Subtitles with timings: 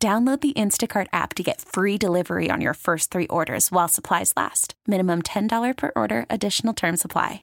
[0.00, 4.32] Download the Instacart app to get free delivery on your first three orders while supplies
[4.36, 4.74] last.
[4.86, 7.42] Minimum $10 per order, additional term supply.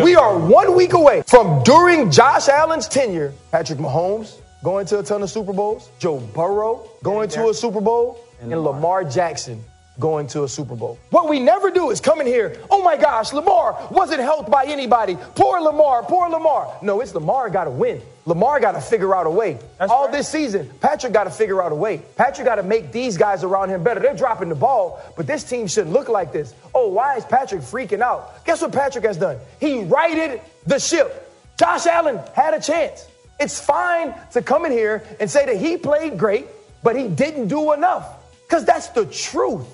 [0.00, 5.02] We are one week away from during Josh Allen's tenure, Patrick Mahomes going to a
[5.02, 9.62] ton of Super Bowls, Joe Burrow going to a Super Bowl, and Lamar Jackson
[10.00, 10.98] going to a Super Bowl.
[11.10, 14.64] What we never do is come in here, oh my gosh, Lamar wasn't helped by
[14.64, 15.16] anybody.
[15.36, 16.78] Poor Lamar, poor Lamar.
[16.82, 18.00] No, it's Lamar got to win.
[18.26, 19.58] Lamar got to figure out a way.
[19.78, 20.12] That's All right.
[20.12, 22.02] this season, Patrick got to figure out a way.
[22.16, 24.00] Patrick got to make these guys around him better.
[24.00, 26.54] They're dropping the ball, but this team shouldn't look like this.
[26.74, 28.44] Oh, why is Patrick freaking out?
[28.44, 29.38] Guess what Patrick has done?
[29.60, 31.30] He righted the ship.
[31.58, 33.06] Josh Allen had a chance.
[33.38, 36.46] It's fine to come in here and say that he played great,
[36.82, 38.16] but he didn't do enough.
[38.46, 39.66] Because that's the truth.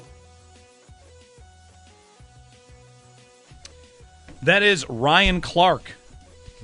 [4.46, 5.90] That is Ryan Clark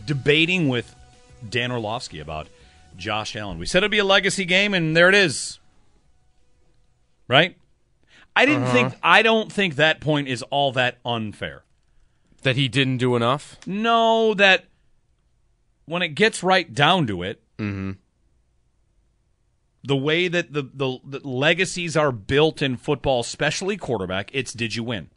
[0.07, 0.95] debating with
[1.51, 2.47] Dan Orlovsky about
[2.97, 3.59] Josh Allen.
[3.59, 5.59] We said it'd be a legacy game, and there it is.
[7.27, 7.57] Right?
[8.37, 8.73] I didn't uh-huh.
[8.73, 8.95] think.
[9.03, 11.65] I don't think that point is all that unfair.
[12.43, 13.59] That he didn't do enough?
[13.67, 14.67] No, that
[15.85, 17.93] when it gets right down to it, mm-hmm.
[19.83, 24.77] the way that the, the the legacies are built in football, especially quarterback, it's did
[24.77, 25.11] you win?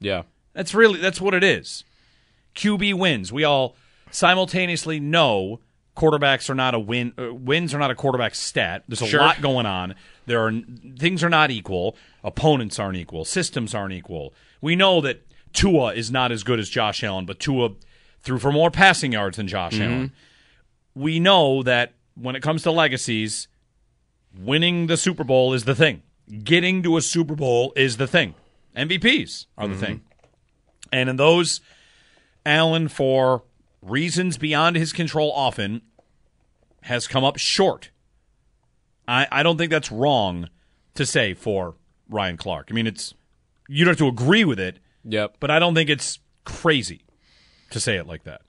[0.00, 0.22] Yeah.
[0.52, 1.84] That's really that's what it is.
[2.54, 3.32] QB wins.
[3.32, 3.76] We all
[4.10, 5.60] simultaneously know
[5.96, 7.12] quarterbacks are not a win.
[7.18, 8.84] Uh, wins are not a quarterback stat.
[8.88, 9.20] There's a Sure.
[9.20, 9.94] lot going on.
[10.26, 10.52] There are
[10.98, 11.96] things are not equal.
[12.24, 13.24] Opponents aren't equal.
[13.24, 14.32] Systems aren't equal.
[14.60, 15.22] We know that
[15.52, 17.70] Tua is not as good as Josh Allen, but Tua
[18.22, 20.12] threw for more passing yards than Josh Allen.
[20.94, 23.48] We know that when it comes to legacies,
[24.38, 26.02] winning the Super Bowl is the thing.
[26.44, 28.34] Getting to a Super Bowl is the thing.
[28.76, 30.02] MVPs are the thing.
[30.92, 31.60] And in those,
[32.44, 33.42] Allen, for
[33.80, 35.82] reasons beyond his control, often
[36.82, 37.90] has come up short.
[39.06, 40.48] I, I don't think that's wrong
[40.94, 41.74] to say for
[42.08, 42.68] Ryan Clark.
[42.70, 43.14] I mean, it's
[43.68, 45.36] you don't have to agree with it, Yep.
[45.40, 47.02] but I don't think it's crazy
[47.70, 48.42] to say it like that.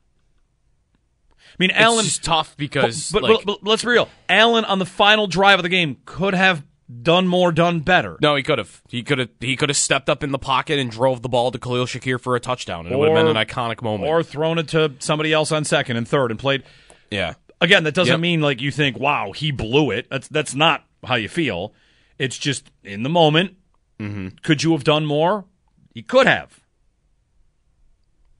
[1.53, 2.05] I mean, Allen.
[2.05, 4.09] it's tough because but, like, but, but let's be real.
[4.27, 6.63] Allen on the final drive of the game could have
[7.01, 8.17] done more, done better.
[8.21, 8.81] no, he could have.
[8.89, 9.29] He could have.
[9.39, 12.19] He could have stepped up in the pocket and drove the ball to Khalil Shakir
[12.19, 14.09] for a touchdown, and it would have been an iconic moment.
[14.09, 16.63] Or thrown it to somebody else on second and third and played.
[17.11, 18.19] yeah, Again, that doesn't Yep.
[18.19, 21.73] mean like you think, "Wow, he blew it." That's that's not how you feel.
[22.19, 23.55] It's just in the moment.
[23.99, 24.29] Mm-hmm.
[24.43, 25.45] Could you have done more?
[25.93, 26.59] He could have.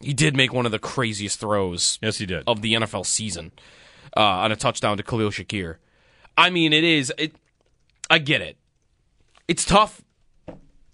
[0.01, 2.43] he did make one of the craziest throws Yes, he did.
[2.45, 3.51] of the NFL season
[4.17, 5.77] uh, on a touchdown to Khalil Shakir.
[6.37, 7.13] I mean, it is.
[7.17, 7.35] It.
[8.09, 8.57] I get it.
[9.47, 10.01] It's tough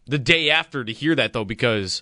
[0.06, 2.02] the day after to hear that though because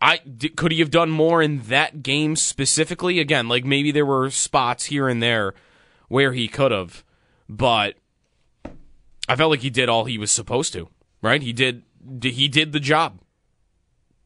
[0.00, 3.18] I d- could he have done more in that game specifically?
[3.18, 5.54] Again, like maybe there were spots here and there
[6.08, 7.04] where he could have,
[7.48, 7.96] but
[9.28, 10.88] I felt like he did all he was supposed to.
[11.20, 11.42] Right?
[11.42, 11.82] He did.
[12.22, 13.20] He did the job.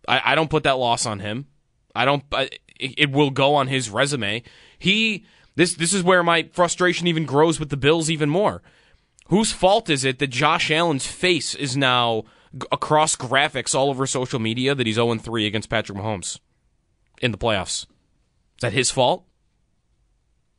[0.07, 1.47] I, I don't put that loss on him.
[1.95, 2.23] I don't.
[2.33, 4.43] I, it will go on his resume.
[4.79, 5.25] He.
[5.55, 5.75] This.
[5.75, 8.63] This is where my frustration even grows with the Bills even more.
[9.29, 12.25] Whose fault is it that Josh Allen's face is now
[12.57, 16.39] g- across graphics all over social media that he's 0 3 against Patrick Mahomes
[17.21, 17.85] in the playoffs?
[17.85, 19.25] Is that his fault?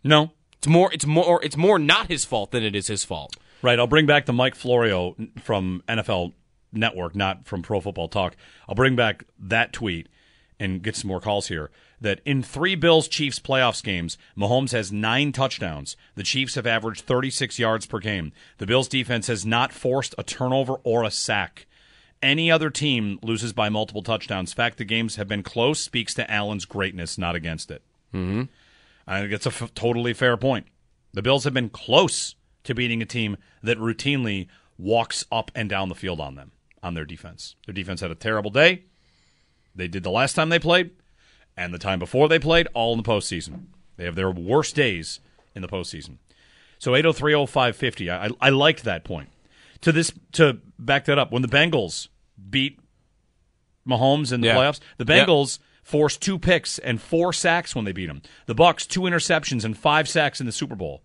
[0.03, 0.91] no, It's more.
[0.93, 1.43] It's more.
[1.43, 3.35] It's more not his fault than it is his fault.
[3.61, 3.79] Right.
[3.79, 6.33] I'll bring back the Mike Florio from NFL
[6.73, 8.35] Network, not from Pro Football Talk.
[8.67, 10.07] I'll bring back that tweet
[10.59, 11.69] and get some more calls here.
[12.03, 15.95] That in three Bills Chiefs playoffs games, Mahomes has nine touchdowns.
[16.15, 18.33] The Chiefs have averaged 36 yards per game.
[18.57, 21.65] The Bills defense has not forced a turnover or a sack.
[22.21, 24.51] Any other team loses by multiple touchdowns.
[24.51, 27.81] Fact the games have been close speaks to Allen's greatness, not against it.
[28.13, 28.43] Mm-hmm.
[29.07, 30.67] I think it's a f- totally fair point.
[31.13, 32.35] The Bills have been close
[32.65, 34.47] to beating a team that routinely
[34.77, 36.51] walks up and down the field on them
[36.81, 37.55] on their defense.
[37.65, 38.83] Their defense had a terrible day.
[39.73, 40.91] They did the last time they played,
[41.57, 43.65] and the time before they played, all in the postseason.
[43.97, 45.19] They have their worst days
[45.55, 46.17] in the postseason.
[46.79, 49.29] So 8030550, I, I, I liked that point.
[49.81, 52.07] To this, to back that up, when the Bengals
[52.49, 52.79] beat
[53.87, 54.55] Mahomes in the Yeah.
[54.55, 55.25] playoffs, the Yeah.
[55.25, 58.21] Bengals forced two picks and four sacks when they beat them.
[58.45, 61.03] The Bucs two interceptions and five sacks in the Super Bowl.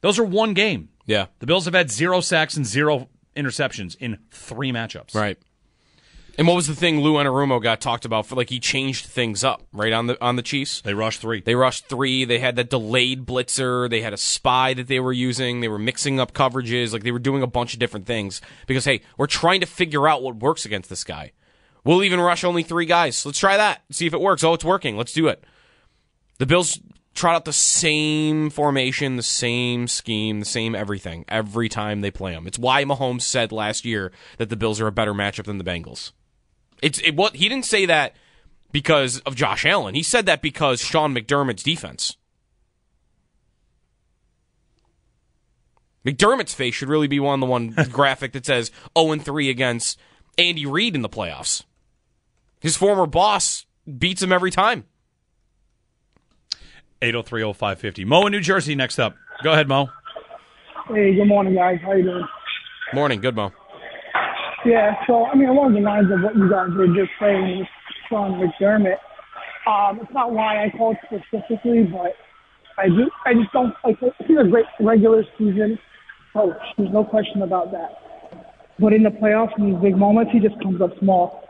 [0.00, 0.90] Those are one game.
[1.06, 1.26] Yeah.
[1.40, 5.14] The Bills have had zero sacks and zero interceptions in three matchups.
[5.14, 5.38] Right.
[6.36, 9.44] And what was the thing Lou Anarumo got talked about for like he changed things
[9.44, 10.80] up, right, on the on the Chiefs?
[10.80, 11.40] They rushed three.
[11.40, 12.24] They rushed three.
[12.24, 13.88] They had that delayed blitzer.
[13.88, 15.60] They had a spy that they were using.
[15.60, 16.92] They were mixing up coverages.
[16.92, 20.08] Like they were doing a bunch of different things because hey, we're trying to figure
[20.08, 21.30] out what works against this guy.
[21.84, 23.24] We'll even rush only three guys.
[23.24, 23.82] Let's try that.
[23.90, 24.42] See if it works.
[24.42, 24.96] Oh, it's working.
[24.96, 25.44] Let's do it.
[26.38, 26.80] The Bills
[27.14, 32.32] trot out the same formation, the same scheme, the same everything every time they play
[32.32, 32.48] them.
[32.48, 35.64] It's why Mahomes said last year that the Bills are a better matchup than the
[35.64, 36.10] Bengals.
[36.82, 38.14] It's it what he didn't say that
[38.72, 39.94] because of Josh Allen.
[39.94, 42.16] He said that because Sean McDermott's defense.
[46.04, 49.98] McDermott's face should really be on the one graphic that says 0 and 3 against
[50.36, 51.64] Andy Reid in the playoffs.
[52.60, 53.64] His former boss
[53.98, 54.84] beats him every time.
[57.00, 58.06] 8030550.
[58.06, 59.14] Mo in New Jersey next up.
[59.42, 59.88] Go ahead, Mo.
[60.88, 61.78] Hey, good morning, guys.
[61.82, 62.26] How you doing?
[62.92, 63.52] Morning, good Mo.
[64.64, 67.68] Yeah, so I mean, along the lines of what you guys were just saying with
[68.08, 68.96] Sean McDermott,
[69.66, 72.16] um, it's not why I called specifically, but
[72.78, 75.78] I just I just don't like he's a great regular season
[76.32, 76.56] coach.
[76.78, 78.00] There's no question about that.
[78.78, 81.44] But in the playoffs, in these big moments, he just comes up small.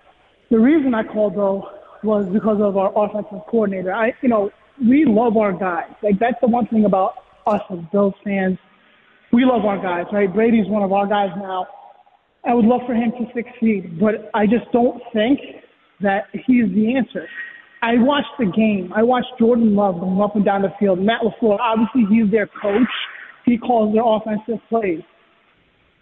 [0.51, 1.71] The reason I called though
[2.03, 3.95] was because of our offensive coordinator.
[3.95, 4.51] I, you know,
[4.81, 5.91] we love our guys.
[6.03, 7.15] Like that's the one thing about
[7.47, 8.59] us as Bills fans.
[9.33, 10.33] We love our guys, right?
[10.33, 11.67] Brady's one of our guys now.
[12.47, 15.41] I would love for him to succeed, but I just don't think
[16.01, 17.27] that he's the answer.
[17.83, 18.93] I watched the game.
[18.95, 20.99] I watched Jordan Love going up and down the field.
[21.01, 22.89] Matt LaFleur, obviously he's their coach.
[23.45, 25.03] He calls their offensive plays.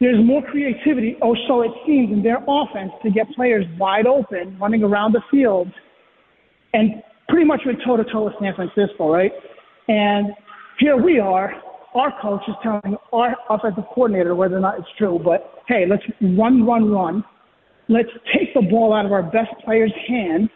[0.01, 4.59] There's more creativity, or so it seems, in their offense to get players wide open,
[4.61, 5.69] running around the field,
[6.73, 9.31] and pretty much went toe to toe with San Francisco, right?
[9.89, 10.33] And
[10.79, 11.53] here we are,
[11.95, 16.03] our coach is telling our offensive coordinator whether or not it's true, but hey, let's
[16.39, 17.25] run, run, run.
[17.89, 20.49] Let's take the ball out of our best player's hand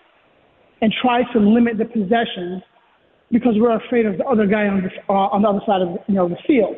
[0.80, 2.62] and try to limit the possessions
[3.30, 5.98] because we're afraid of the other guy on the, uh, on the other side of
[6.06, 6.76] you know the field.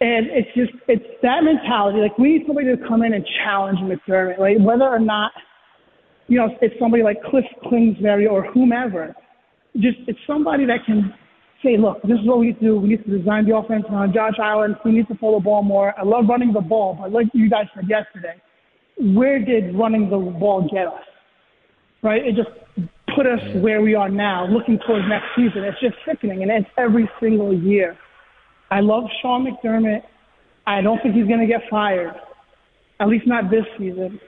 [0.00, 2.00] And it's just it's that mentality.
[2.00, 5.32] Like we need somebody to come in and challenge McDermott, like whether or not
[6.26, 9.14] you know it's somebody like Kliff Kingsbury or whomever.
[9.76, 11.14] Just it's somebody that can
[11.62, 12.76] say, look, this is what we need to do.
[12.80, 14.76] We need to design the offense around Josh Allen.
[14.84, 15.94] We need to pull the ball more.
[15.98, 18.40] I love running the ball, but like you guys said yesterday,
[19.14, 21.04] where did running the ball get us?
[22.02, 22.22] Right?
[22.24, 22.50] It just
[23.14, 25.64] put us where we are now, looking towards next season.
[25.64, 27.96] It's just sickening, and it's every single year.
[28.70, 30.02] I love Sean McDermott.
[30.66, 32.14] I don't think he's going to get fired,
[33.00, 34.20] at least not this season.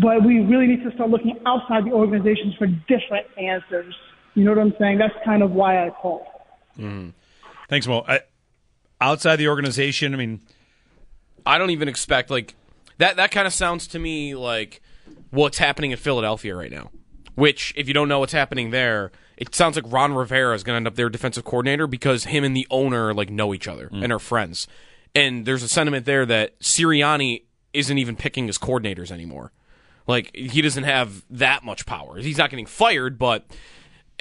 [0.00, 3.94] But we really need to start looking outside the organizations for different answers.
[4.34, 4.98] You know what I'm saying?
[4.98, 6.22] That's kind of why I called.
[7.68, 8.04] Thanks, Mo.
[8.06, 8.20] I,
[9.00, 10.40] outside the organization, I mean,
[11.44, 12.54] I don't even expect like
[12.98, 13.16] that.
[13.16, 14.80] That kind of sounds to me like
[15.30, 16.90] what's happening in Philadelphia right now.
[17.34, 20.74] Which, if you don't know what's happening there, it sounds like Ron Rivera is going
[20.74, 23.88] to end up their defensive coordinator because him and the owner like know each other
[23.90, 24.68] and are friends.
[25.14, 29.52] And there's a sentiment there that Sirianni isn't even picking his coordinators anymore.
[30.06, 32.18] Like he doesn't have that much power.
[32.18, 33.46] He's not getting fired, but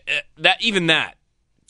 [0.08, 1.16] eh, that even that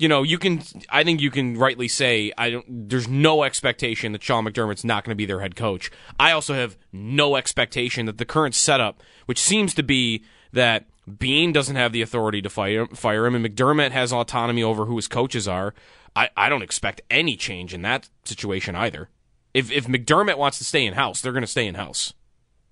[0.02, 0.64] you know, you can.
[0.90, 2.90] I think you can rightly say I don't.
[2.90, 5.92] There's no expectation that Sean McDermott's not going to be their head coach.
[6.20, 10.86] I also have no expectation that the current setup, which seems to be that
[11.20, 14.96] Beane doesn't have the authority to fire fire him, and McDermott has autonomy over who
[14.96, 15.76] his coaches are.
[16.16, 19.08] I, I don't expect any change in that situation either.
[19.54, 22.16] If if McDermott wants to stay in house, they're going to stay in house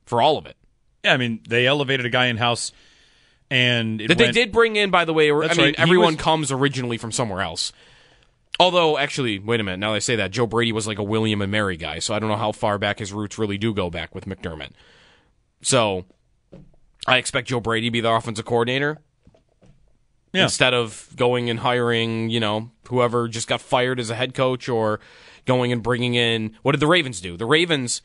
[0.04, 0.58] for all of it.
[1.06, 2.72] yeah, I mean, they elevated a guy in house,
[3.52, 5.30] and it That they did bring in, by the way.
[5.32, 5.76] I mean, right.
[5.78, 7.72] Everyone was- comes originally from somewhere else.
[8.60, 9.78] Although, actually, wait a minute.
[9.78, 12.14] Now that I say that, Joe Brady was like a William and Mary guy, so
[12.14, 14.72] I don't know how far back his roots really do go back with McDermott.
[15.62, 16.06] So,
[17.08, 18.98] I expect Joe Brady to be the offensive coordinator
[20.34, 20.44] Yeah.
[20.44, 24.68] instead of going and hiring, you know, whoever just got fired as a head coach
[24.68, 25.00] or
[25.46, 26.56] going and bringing in.
[26.62, 27.38] What did the Ravens do?
[27.38, 28.02] The Ravens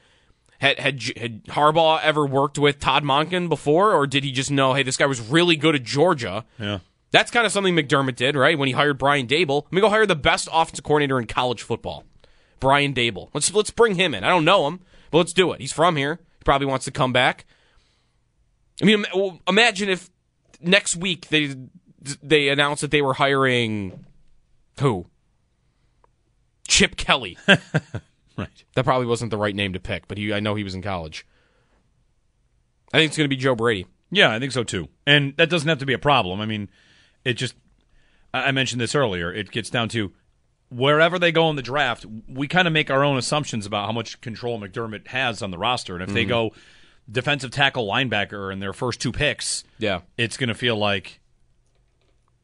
[0.64, 4.72] had had, had Harbaugh ever worked with Todd Monken before, or did he just know,
[4.72, 6.44] hey, this guy was really good at Georgia?
[6.58, 6.78] Yeah.
[7.10, 8.58] That's kind of something McDermott did, right?
[8.58, 9.64] When he hired Brian Daboll.
[9.64, 12.04] Let me go hire the best offensive coordinator in college football,
[12.60, 13.28] Brian Daboll.
[13.34, 14.24] Let's let's bring him in.
[14.24, 14.80] I don't know him,
[15.10, 15.60] but let's do it.
[15.60, 16.18] He's from here.
[16.38, 17.44] He probably wants to come back.
[18.82, 19.04] I mean,
[19.46, 20.10] imagine if
[20.60, 21.54] next week they
[22.22, 24.06] they announced that they were hiring
[24.80, 25.06] who?
[26.66, 27.36] Chip Kelly.
[28.36, 28.64] Right.
[28.74, 30.82] That probably wasn't the right name to pick, but he, I know he was in
[30.82, 31.26] college.
[32.92, 33.86] I think it's going to be Joe Brady.
[34.10, 34.88] Yeah, I think so too.
[35.06, 36.40] And that doesn't have to be a problem.
[36.40, 36.68] I mean,
[37.24, 37.54] It just,
[38.32, 39.32] I mentioned this earlier.
[39.32, 40.12] It gets down to
[40.68, 43.92] wherever they go in the draft, we kind of make our own assumptions about how
[43.92, 45.94] much control McDermott has on the roster.
[45.94, 46.14] And if Mm-hmm.
[46.14, 46.52] they go
[47.10, 50.00] defensive tackle linebacker in their first two picks, Yeah.
[50.18, 51.20] it's going to feel like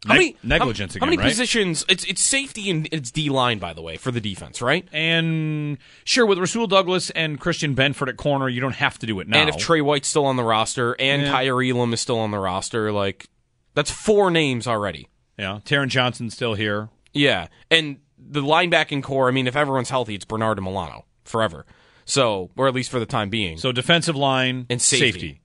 [0.07, 1.29] How many negligence how, again, How many right?
[1.29, 1.85] positions?
[1.89, 4.89] It's it's safety and it's D line, by the way, for the defense, right?
[4.93, 9.21] And sure, with Rasul Douglas and Christian Benford at corner, you don't have to do
[9.21, 9.39] it now.
[9.41, 11.33] And if Tre White's still on the roster and Yeah.
[11.33, 13.27] Kaiir Elam is still on the roster, like
[13.75, 15.07] that's four names already.
[15.39, 16.89] yeah, Taron Johnson's still here.
[17.13, 19.29] Yeah, and the linebacking corps.
[19.29, 21.67] I mean, if everyone's healthy, it's Bernard and Milano forever.
[22.07, 25.43] So, or at least for the time being, So defensive line And safety.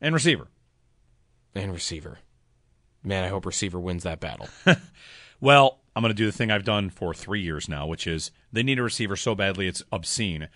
[0.00, 0.48] and receiver.
[1.54, 2.18] and receiver.
[3.04, 4.48] Man, I hope receiver wins that battle.
[5.40, 8.30] Well, I'm going to do the thing I've done for three years now, which is
[8.50, 10.48] they need a receiver so badly it's obscene.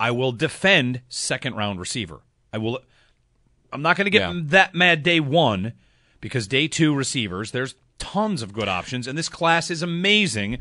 [0.00, 2.22] I will defend second round receiver.
[2.52, 2.80] I will.
[3.72, 4.40] I'm not going to get Yeah.
[4.46, 5.74] that mad day one
[6.20, 10.58] because day two receivers there's tons of good options and this class is amazing.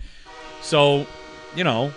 [0.62, 1.08] So,
[1.56, 1.92] you know,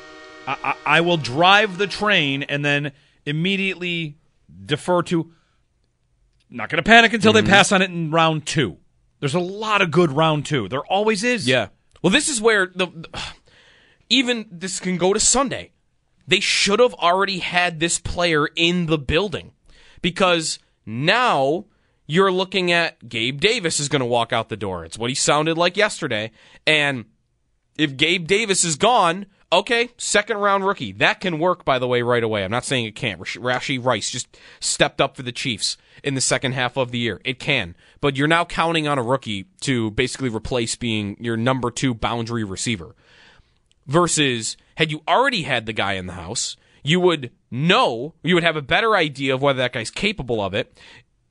[0.46, 2.92] I, I, I will drive the train and then
[3.26, 4.16] immediately
[4.64, 5.30] defer to.
[6.48, 7.44] Not going to panic until Mm-hmm.
[7.46, 8.78] they pass on it in round two.
[9.20, 10.68] There's a lot of good round two.
[10.68, 11.48] There always is.
[11.48, 11.68] Yeah.
[12.02, 13.08] Well, this is where the, the-
[14.08, 15.72] even this can go to Sunday.
[16.26, 19.52] They should have already had this player in the building
[20.00, 21.66] because now
[22.06, 24.84] you're looking at Gabe Davis is going to walk out the door.
[24.84, 26.30] It's what he sounded like yesterday.
[26.66, 27.06] And
[27.76, 29.26] if Gabe Davis is gone,
[29.58, 30.92] okay, second round rookie.
[30.92, 32.44] That can work, by the way, right away.
[32.44, 33.20] I'm not saying it can't.
[33.20, 36.98] Rash- Rashee Rice just stepped up for the Chiefs in the second half of the
[36.98, 37.20] year.
[37.24, 37.74] It can.
[38.00, 42.44] But you're now counting on a rookie to basically replace being your number two boundary
[42.44, 42.94] receiver.
[43.86, 48.44] Versus, had you already had the guy in the house, you would know, you would
[48.44, 50.78] have a better idea of whether that guy's capable of it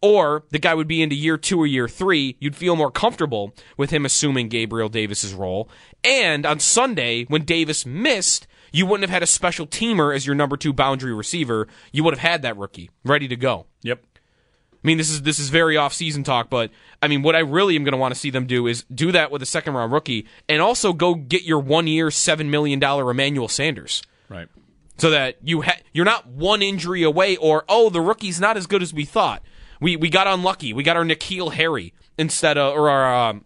[0.03, 3.55] or the guy would be into year two or year three, you'd feel more comfortable
[3.77, 5.69] with him assuming Gabriel Davis's role.
[6.03, 10.35] And on Sunday, when Davis missed, you wouldn't have had a special teamer as your
[10.35, 11.67] number two boundary receiver.
[11.93, 13.65] You would have had that rookie ready to go.
[13.83, 14.03] Yep.
[14.03, 16.69] I mean, this is this is very off season talk, but
[17.01, 19.13] I mean, what I really am going to want to see them do is do
[19.13, 22.79] that with a second round rookie, and also go get your one year, seven million
[22.79, 24.49] dollar Emmanuel Sanders Right.
[24.97, 28.67] so that you ha- you're not one injury away or oh the rookie's not as
[28.67, 29.41] good as we thought.
[29.83, 30.71] We we got unlucky.
[30.71, 33.43] We got our N'Keal Harry instead of or our um,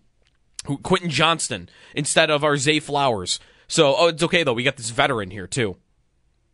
[0.83, 3.39] Quentin Johnston instead of our Zay Flowers.
[3.67, 4.53] So oh it's okay though.
[4.53, 5.77] We got this veteran here too.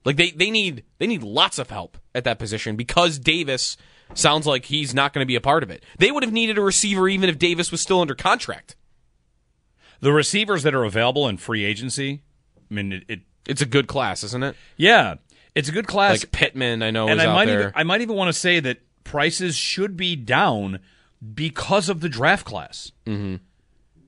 [0.06, 3.76] Like they they need they need lots of help at that position because Davis
[4.14, 5.84] sounds like he's not going to be a part of it.
[6.00, 8.78] They would have needed a receiver even if Davis was still under contract.
[10.00, 12.24] The receivers that are available in free agency,
[12.72, 14.56] I mean, it, it It's a good class, isn't it?
[14.78, 15.16] yeah,
[15.56, 16.22] it's a good class.
[16.24, 18.80] Like Pittman, I know and I might even I might even want to say that
[19.04, 20.80] prices should be down
[21.34, 22.92] because of the draft class.
[23.06, 23.36] Mm-hmm.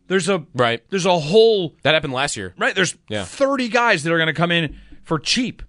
[0.07, 0.83] There's a Right.
[0.89, 2.53] There's a whole that happened last year.
[2.57, 2.75] right.
[2.75, 3.23] There's Yeah.
[3.25, 5.63] 30 guys that are going to come in for cheap,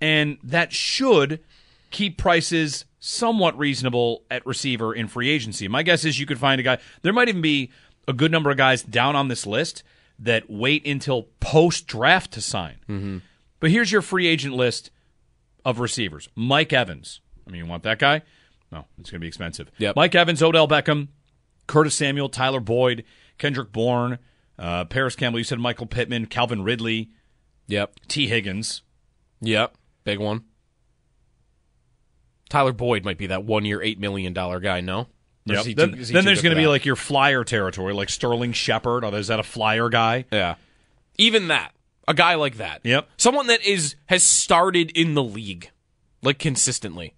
[0.00, 1.40] and that should
[1.90, 5.68] keep prices somewhat reasonable at receiver in free agency.
[5.68, 6.78] My guess is you could find a guy.
[7.02, 7.70] There might even be
[8.06, 9.82] a good number of guys down on this list
[10.18, 12.76] that wait until post draft to sign.
[12.88, 13.18] Mm-hmm.
[13.60, 14.90] But here's your free agent list
[15.64, 17.20] of receivers: Mike Evans.
[17.46, 18.22] I mean, you want that guy?
[18.70, 19.70] No, it's going to be expensive.
[19.78, 19.96] Yep.
[19.96, 21.08] Mike Evans, Odell Beckham,
[21.66, 23.04] Curtis Samuel, Tyler Boyd,
[23.38, 24.18] Kendrick Bourne,
[24.58, 25.38] uh, Parris Campbell.
[25.38, 27.10] You said Michael Pittman, Calvin Ridley,
[27.68, 27.94] Yep.
[28.08, 28.82] Tee Higgins.
[29.40, 30.44] Yep, big one.
[32.48, 35.00] Tyler Boyd might be that one year, $8 million guy, no?
[35.00, 35.06] Or
[35.54, 35.64] Yep.
[35.76, 39.04] Then, too- he then there's going to be like your flyer territory, like Sterling Shepard.
[39.04, 40.24] Oh, is that a flyer guy?
[40.32, 40.56] Yeah.
[41.16, 41.72] Even that.
[42.06, 42.80] A guy like that.
[42.84, 43.06] Yep.
[43.18, 45.70] Someone that is has started in the league,
[46.22, 47.14] like consistently.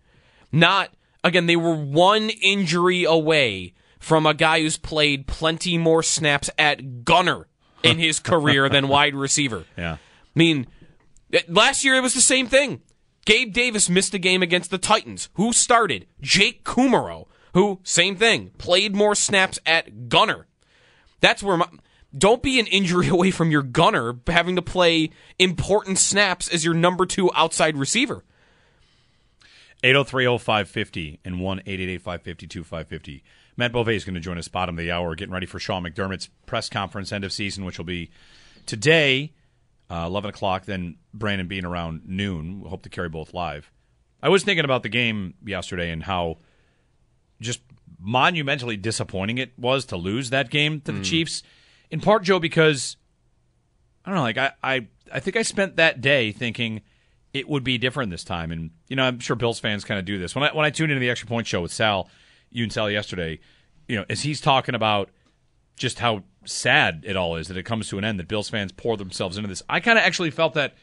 [0.51, 0.91] Not
[1.25, 7.05] again, they were one injury away from a guy who's played plenty more snaps at
[7.05, 7.47] gunner
[7.83, 9.65] in his career than wide receiver.
[9.77, 9.95] Yeah.
[9.95, 9.99] I
[10.35, 10.67] mean,
[11.33, 12.81] eh, last year it was the same thing.
[13.27, 15.29] Gabe Davis missed a game against the Titans.
[15.35, 16.07] Who started?
[16.21, 20.47] Jake Kumerow, who, same thing, played more snaps at gunner.
[21.21, 21.69] That's where my.
[22.17, 26.75] Don't be an injury away from your gunner having to play important snaps as your
[26.75, 28.25] number two outside receiver.
[29.83, 33.23] 803-0550 and 1-888-552-550.
[33.57, 35.85] Matt Bove is going to join us bottom of the hour, getting ready for Sean
[35.85, 38.11] McDermott's press conference end of season, which will be
[38.67, 39.33] today,
[39.91, 42.61] uh, 11 o'clock, then Brandon Beane around noon.
[42.63, 43.71] We hope to carry both live.
[44.23, 46.39] I was thinking about the game yesterday and how
[47.41, 47.61] just
[47.99, 51.43] monumentally disappointing it was to lose that game to the Chiefs.
[51.91, 52.97] In part, Joe, because
[54.05, 56.83] I don't know, like I, I, I think I spent that day thinking
[57.33, 58.51] it would be different this time.
[58.51, 60.35] And you know, I'm sure Bills fans kind of do this.
[60.35, 62.09] When I when I tuned into the extra point show with Sal,
[62.51, 63.41] you and Sal yesterday,
[63.89, 65.11] you know, as he's talking about
[65.77, 68.73] just how sad it all is that it comes to an end that Bills fans
[68.73, 69.63] pour themselves into this.
[69.69, 70.75] I kind of actually felt that.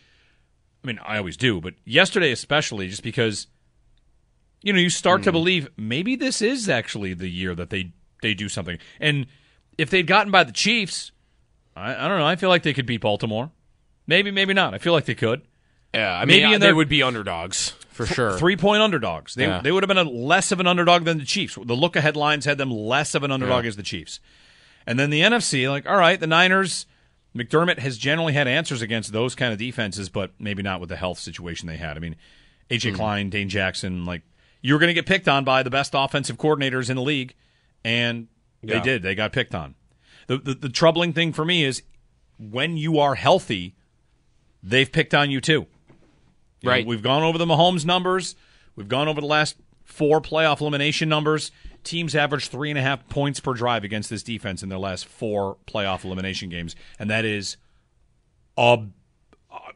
[0.83, 3.47] I mean, I always do, but yesterday especially, just because
[4.61, 5.35] you know you start to hmm.
[5.35, 8.77] believe maybe this is actually the year that they they do something.
[8.99, 9.27] And
[9.77, 11.11] if they'd gotten by the Chiefs,
[11.75, 12.25] I, I don't know.
[12.25, 13.51] I feel like they could beat Baltimore.
[14.07, 14.73] Maybe, maybe not.
[14.73, 15.41] I feel like they could.
[15.97, 18.37] Yeah, I Maybe mean, in they would be underdogs for sure.
[18.37, 19.33] Three point underdogs.
[19.35, 19.61] They, Yeah.
[19.61, 21.55] they would have been a less of an underdog than the Chiefs.
[21.55, 23.69] The look ahead lines had them less of an underdog Yeah.
[23.69, 24.19] as the Chiefs.
[24.85, 26.85] And then the NFC, like, all right, the Niners,
[27.35, 30.95] McDermott has generally had answers against those kind of defenses, but maybe not with the
[30.95, 31.97] health situation they had.
[31.97, 32.15] I mean,
[32.69, 32.95] AJ Hmm.
[32.95, 34.21] Klein, Dane Jackson, like,
[34.61, 37.33] you were going to get picked on by the best offensive coordinators in the league,
[37.83, 38.27] and
[38.63, 38.83] they Yeah.
[38.83, 39.01] did.
[39.03, 39.75] They got picked on.
[40.27, 41.81] The, the, the troubling thing for me is
[42.37, 43.75] when you are healthy,
[44.63, 45.67] they've picked on you too.
[46.61, 46.85] You know, Right.
[46.85, 48.35] we've gone over the Mahomes numbers.
[48.75, 51.51] We've gone over the last four playoff elimination numbers.
[51.83, 55.05] Teams average three and a half points per drive against this defense in their last
[55.05, 57.57] four playoff elimination games, and that is,
[58.57, 58.91] ob-
[59.51, 59.69] uh, I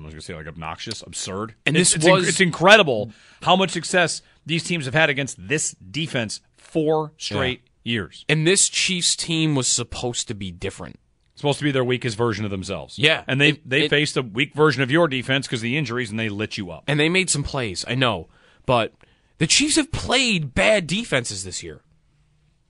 [0.00, 1.54] was going to say like obnoxious, absurd.
[1.66, 3.12] And It's- this it's, was- it's incredible
[3.42, 8.24] how much success these teams have had against this defense four straight years.
[8.28, 10.98] and this Chiefs team was supposed to be different.
[11.38, 12.98] Supposed to be their weakest version of themselves.
[12.98, 13.22] Yeah.
[13.28, 15.76] and they It- they it- faced a weak version of your defense because of the
[15.76, 16.82] injuries, and they lit you up.
[16.86, 18.28] And they made some plays, I know.
[18.66, 18.94] But
[19.38, 21.82] the Chiefs have played bad defenses this year.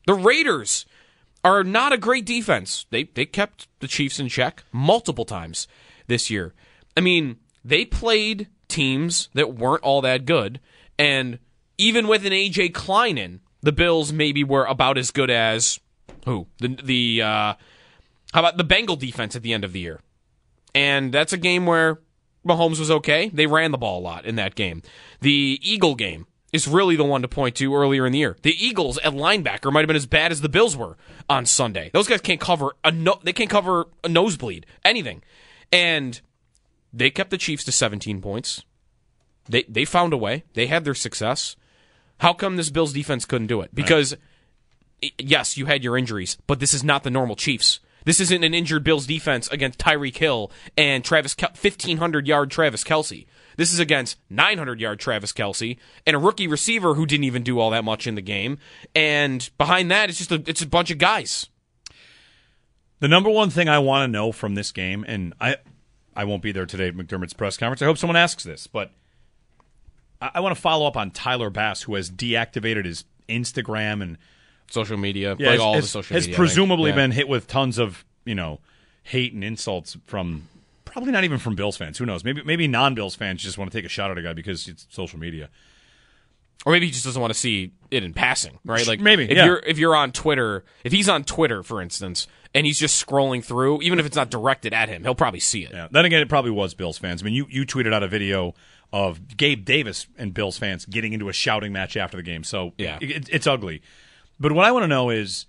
[0.07, 0.85] The Raiders
[1.45, 2.85] are not a great defense.
[2.91, 5.67] They they kept the Chiefs in check multiple times
[6.07, 6.55] this year.
[6.97, 10.61] I mean, they played teams that weren't all that good,
[10.99, 11.39] and
[11.79, 15.81] even with an AJ Klein in, the Bills maybe were about as good as
[16.27, 17.55] who the the uh,
[18.33, 20.01] how about the Bengal defense at the end of the year?
[20.75, 22.01] And that's a game where
[22.47, 23.29] Mahomes was okay.
[23.31, 24.83] They ran the ball a lot in that game.
[25.21, 28.37] The Eagle game is really the one to point to earlier in the year.
[28.43, 30.97] The Eagles at linebacker might have been as bad as the Bills were
[31.29, 31.91] on Sunday.
[31.93, 35.23] Those guys can't cover a no, they can't cover a nosebleed, anything.
[35.73, 36.21] And
[36.93, 38.65] they kept the Chiefs to 17 points.
[39.49, 40.45] They they found a way.
[40.55, 41.57] They had their success.
[42.19, 43.75] How come this Bills defense couldn't do it?
[43.75, 44.17] Because
[45.03, 47.81] i- yes, you had your injuries, but this is not the normal Chiefs.
[48.05, 52.85] This isn't an injured Bills defense against Tyreek Hill and Travis Kel- 1500 yard Travis
[52.85, 53.27] Kelce.
[53.57, 57.59] This is against 900 yard Travis Kelce and a rookie receiver who didn't even do
[57.59, 58.59] all that much in the game.
[58.95, 61.47] And behind that, it's just a, it's a bunch of guys.
[63.01, 65.57] The number one thing I want to know from this game, and I,
[66.17, 67.83] I won't be there today at McDermott's press conference.
[67.83, 68.93] I hope someone asks this, but
[70.21, 74.19] I, I want to follow up on Tyler Bass, who has deactivated his Instagram and
[74.71, 76.37] Social media, yeah, like has, all has- the social has media.
[76.37, 76.97] Presumably Yeah.
[76.97, 78.61] been hit with tons of you know
[79.03, 80.49] hate and insults from
[80.85, 81.99] probably not even from Bills fans.
[81.99, 82.25] Who knows?
[82.25, 84.69] Maybe maybe non Bills fans just want to take a shot at a guy because
[84.69, 85.49] it's social media.
[86.67, 88.85] or maybe he just doesn't want to see it in passing, right?
[88.87, 89.45] Like Maybe, if yeah.
[89.47, 93.45] you're if you're on Twitter, if he's on Twitter, for instance, and he's just scrolling
[93.45, 95.71] through, even if it's not directed at him, he'll probably see it.
[95.73, 95.87] Yeah.
[95.91, 97.23] Then again, it probably was Bills fans.
[97.23, 98.55] I mean, you, you tweeted out a video
[98.93, 102.43] of Gabe Davis and Bills fans getting into a shouting match after the game.
[102.43, 102.99] So Yeah.
[103.01, 103.81] it, it's ugly.
[104.41, 105.47] But what I want to know is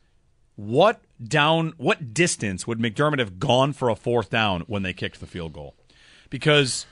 [0.56, 5.20] what down, what distance would McDermott have gone for a fourth down when they kicked
[5.20, 5.76] the field goal?
[6.30, 6.86] Because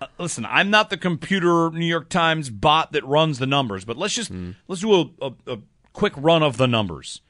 [0.00, 3.96] uh, listen, I'm not the computer New York Times bot that runs the numbers, but
[3.96, 4.30] let's just
[4.68, 5.58] let's do a, a, a
[5.92, 7.20] quick run of the numbers.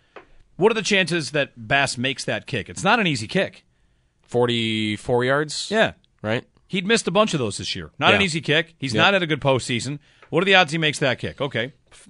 [0.56, 2.68] What are the chances that Bass makes that kick?
[2.68, 3.64] It's not an easy kick.
[4.22, 5.68] Forty four yards.
[5.70, 5.92] Yeah.
[6.22, 6.44] Right.
[6.68, 7.90] He'd missed a bunch of those this year.
[7.98, 8.74] Not an easy kick.
[8.78, 9.02] He's Yeah.
[9.02, 9.98] not had a good postseason.
[10.30, 11.40] What are the odds he makes that kick?
[11.40, 11.72] Okay.
[11.90, 12.08] F-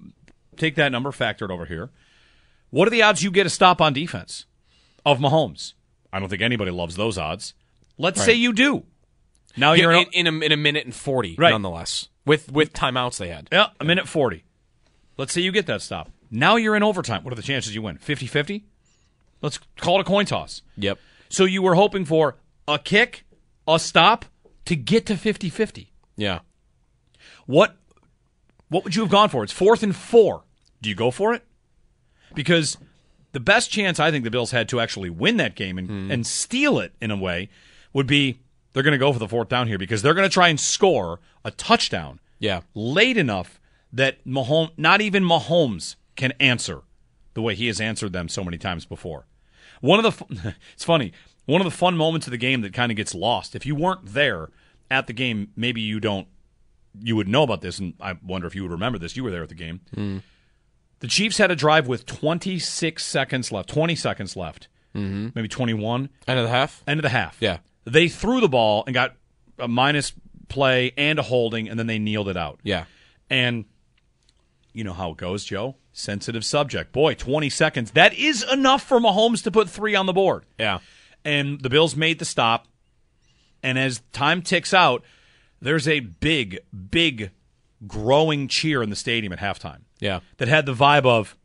[0.57, 1.91] Take that number, factor it over here.
[2.73, 4.47] What are the odds you get a stop on defense
[5.07, 5.75] of Mahomes?
[6.13, 7.53] I don't think anybody loves those odds.
[7.99, 8.85] Let's say you do.
[9.59, 11.51] Now you're in, in, a, in a minute and forty, Right.
[11.51, 13.49] nonetheless, with with timeouts they had.
[13.53, 14.43] yeah, a minute 40.
[15.19, 16.11] Let's say you get that stop.
[16.31, 17.23] Now you're in overtime.
[17.23, 17.99] What are the chances you win?
[17.99, 18.65] 50 50?
[19.43, 20.63] Let's call it a coin toss.
[20.79, 20.99] Yep.
[21.29, 23.27] So you were hoping for a kick,
[23.69, 24.25] a stop
[24.65, 25.93] to get to 50 50.
[26.17, 26.41] Yeah.
[27.47, 27.77] What
[28.69, 29.45] what would you have gone for?
[29.45, 30.45] It's fourth and four.
[30.81, 31.45] Do you go for it?
[32.35, 32.77] Because
[33.33, 36.11] the best chance I think the Bills had to actually win that game and, mm-hmm.
[36.11, 37.49] and steal it in a way
[37.93, 38.39] would be
[38.73, 40.59] they're going to go for the fourth down here because they're going to try and
[40.59, 42.61] score a touchdown Yeah.
[42.75, 43.61] late enough
[43.93, 46.81] that Mahomes, not even Mahomes, can answer
[47.35, 49.27] the way he has answered them so many times before.
[49.81, 51.13] One of the, it's funny,
[51.47, 53.55] one of the fun moments of the game that kind of gets lost.
[53.55, 54.51] If you weren't there
[54.91, 56.29] at the game, maybe you don't,
[57.01, 59.17] you would know about this, and I wonder if you would remember this.
[59.17, 59.81] You were there at the game.
[59.95, 60.19] Hmm.
[61.03, 65.31] The Chiefs had a drive with 26 seconds left, 20 seconds left, mm-hmm.
[65.35, 66.85] maybe 21 End of the half.
[66.87, 67.37] end of the half.
[67.41, 67.59] Yeah.
[67.85, 69.17] They threw the ball and got
[69.59, 70.13] a minus
[70.49, 72.61] play and a holding, and then they kneeled it out.
[72.63, 72.85] Yeah.
[73.29, 73.65] And
[74.73, 75.75] you know how it goes, Joe.
[75.93, 76.93] sensitive subject.
[76.93, 77.91] Boy, 20 seconds.
[77.91, 80.47] That is enough for Mahomes to put three on the board.
[80.57, 80.79] Yeah.
[81.25, 82.69] And the Bills made the stop.
[83.61, 85.03] And as time ticks out,
[85.61, 86.61] there's a big,
[86.91, 87.33] big
[87.89, 90.21] growing cheer in the stadium at halftime Yeah.
[90.39, 91.37] that had the vibe of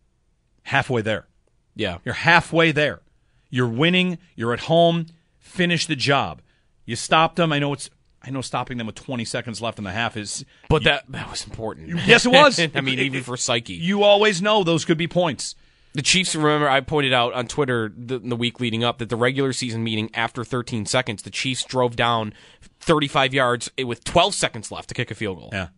[0.64, 1.28] halfway there.
[1.76, 2.00] Yeah.
[2.04, 3.02] You're halfway there.
[3.50, 4.18] You're winning.
[4.36, 5.06] You're at home.
[5.40, 6.42] Finish the job.
[6.86, 7.54] You stopped them.
[7.54, 7.90] I know it's.
[8.24, 10.44] I know stopping them with 20 seconds left in the half is.
[10.68, 11.90] But that that was important.
[12.06, 12.60] Yes, it was.
[12.76, 13.74] I mean, even for psyche.
[13.76, 15.56] You always know those could be points.
[15.94, 19.16] The Chiefs, remember, I pointed out on Twitter the, the week leading up that the
[19.16, 22.34] regular season meeting after 13 seconds, the Chiefs drove down
[22.82, 25.50] 35 yards with 12 seconds left to kick a field goal.
[25.54, 25.70] Yeah.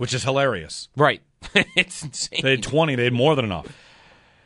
[0.00, 0.88] Which is hilarious.
[0.96, 1.20] Right.
[1.76, 2.40] it's insane.
[2.42, 2.94] They had 20.
[2.94, 3.66] They had more than enough.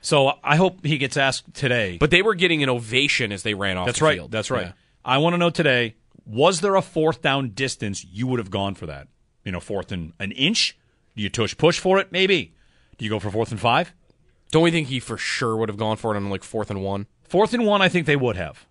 [0.01, 1.97] So I hope he gets asked today.
[1.97, 4.17] but they were getting an ovation as they ran off that's the right.
[4.17, 4.33] field.
[4.33, 4.67] That's right.
[4.67, 4.73] Yeah.
[5.05, 5.95] I want to know today
[6.27, 9.07] was there a fourth down distance you would have gone for that?
[9.45, 10.77] You know, fourth and an inch?
[11.15, 12.11] Do you tush push for it?
[12.11, 12.53] Maybe.
[12.99, 13.95] Do you go for fourth and five?
[14.51, 16.83] Don't we think he for sure would have gone for it on like fourth and
[16.83, 17.07] one?
[17.23, 18.67] Fourth and one, I think they would have.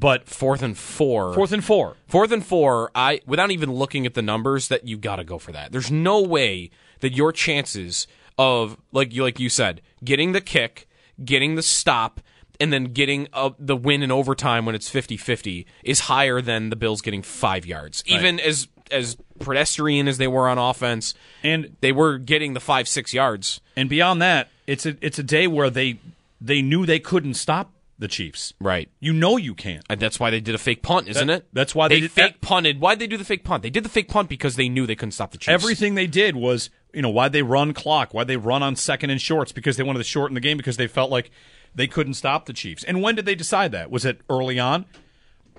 [0.00, 4.14] But Fourth and four, fourth and four, fourth and four, I without even looking at
[4.14, 5.72] the numbers, that you got to go for that.
[5.72, 8.06] There's no way that your chances
[8.38, 10.88] of like you like you said, getting the kick,
[11.22, 12.22] getting the stop,
[12.58, 16.76] and then getting uh, the win in overtime when it's 50-50 is higher than the
[16.76, 18.02] Bills getting five yards.
[18.06, 22.88] Even as as pedestrian as they were on offense, And they were getting the five
[22.88, 23.60] six yards.
[23.76, 25.98] and beyond that, it's a it's a day where they
[26.40, 28.52] they knew they couldn't stop the Chiefs.
[28.60, 28.90] Right.
[28.98, 29.84] You know you can't.
[29.88, 31.48] And that's why they did a fake punt, isn't That- it?
[31.52, 32.80] that's why they they did- fake punted.
[32.80, 33.62] Why'd they do the fake punt?
[33.62, 35.48] They did the fake punt because they knew they couldn't stop the Chiefs.
[35.52, 38.12] Everything they did was, you know, why'd they run clock?
[38.12, 39.52] Why'd they run on second and shorts?
[39.52, 41.30] Because they wanted to shorten the game because they felt like
[41.74, 42.82] they couldn't stop the Chiefs.
[42.82, 43.90] And when did they decide that?
[43.90, 44.86] Was it early on?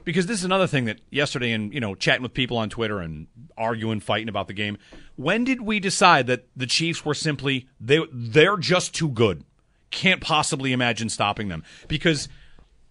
[0.03, 2.99] Because this is another thing that yesterday, and you know, chatting with people on Twitter
[2.99, 4.79] and arguing, fighting about the game.
[5.15, 9.43] When did we decide that the Chiefs were simply they they're just too good?
[9.91, 12.27] Can't possibly imagine stopping them because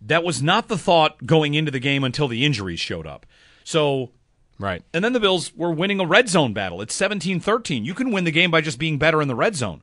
[0.00, 3.26] that was not the thought going into the game until the injuries showed up.
[3.64, 4.10] So
[4.58, 4.82] right.
[4.94, 6.80] and then the Bills were winning a red zone battle.
[6.80, 7.84] It's 17 13.
[7.84, 9.82] You can win the game by just being better in the red zone.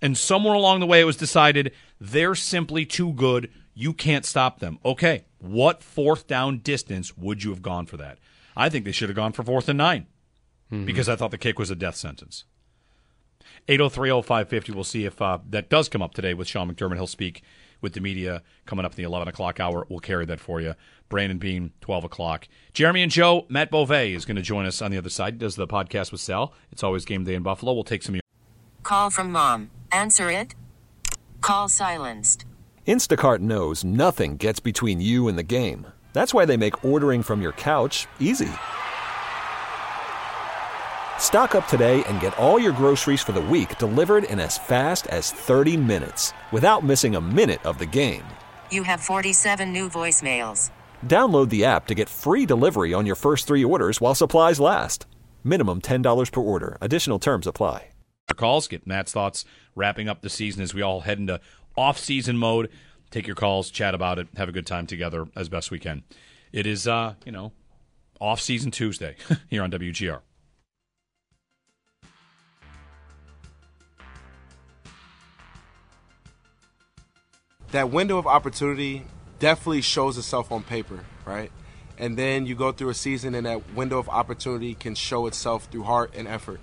[0.00, 3.50] And somewhere along the way, it was decided they're simply too good.
[3.74, 4.78] You can't stop them.
[4.84, 8.18] Okay, what fourth down distance would you have gone for that?
[8.56, 10.06] I think they should have gone for fourth and 9
[10.72, 10.84] mm-hmm.
[10.84, 12.44] because I thought the kick was a death sentence.
[13.68, 14.74] 8030550.
[14.74, 16.96] We'll see if uh, that does come up today with Sean McDermott.
[16.96, 17.42] He'll speak
[17.80, 19.86] with the media coming up in the 11 o'clock hour.
[19.88, 20.74] We'll carry that for you.
[21.08, 22.48] Brandon Beane, 12 o'clock.
[22.72, 25.34] Jeremy and Joe, Matt Bove is going to join us on the other side.
[25.34, 26.52] He does the podcast with Sal.
[26.70, 27.72] It's always game day in Buffalo.
[27.72, 28.22] We'll take some of your
[28.82, 29.70] Call from mom.
[29.92, 30.54] Answer it.
[31.40, 32.44] Call silenced.
[32.86, 35.86] Instacart knows nothing gets between you and the game.
[36.14, 38.48] That's why they make ordering from your couch easy.
[41.18, 45.06] Stock up today and get all your groceries for the week delivered in as fast
[45.08, 48.24] as 30 minutes without missing a minute of the game.
[48.70, 50.70] You have 47 new voicemails.
[51.06, 55.06] Download the app to get free delivery on your first three orders while supplies last.
[55.44, 56.78] Minimum $10 per order.
[56.80, 57.88] Additional terms apply.
[58.36, 58.68] calls.
[58.68, 61.40] Get Matt's thoughts wrapping up the season as we all head into
[61.76, 62.70] off-season mode.
[63.10, 66.04] Take your calls, chat about it, have a good time together as best we can.
[66.52, 67.52] It is, uh, you know,
[68.20, 69.16] off-season Tuesday
[69.48, 70.20] here on WGR.
[77.72, 79.04] That window of opportunity
[79.38, 81.50] definitely shows itself on paper, right?
[81.98, 85.64] And then you go through a season, and that window of opportunity can show itself
[85.64, 86.60] through heart and effort.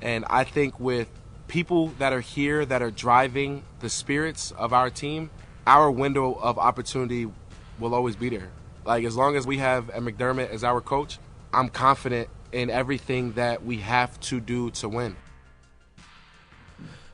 [0.00, 1.08] And I think with
[1.46, 5.30] people that are here that are driving the spirits of our team,
[5.66, 7.30] our window of opportunity
[7.78, 8.50] will always be there.
[8.84, 11.18] Like as long as we have a McDermott as our coach,
[11.52, 15.16] I'm confident in everything that we have to do to win.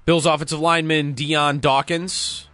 [0.04, 2.48] Bills offensive lineman Dion Dawkins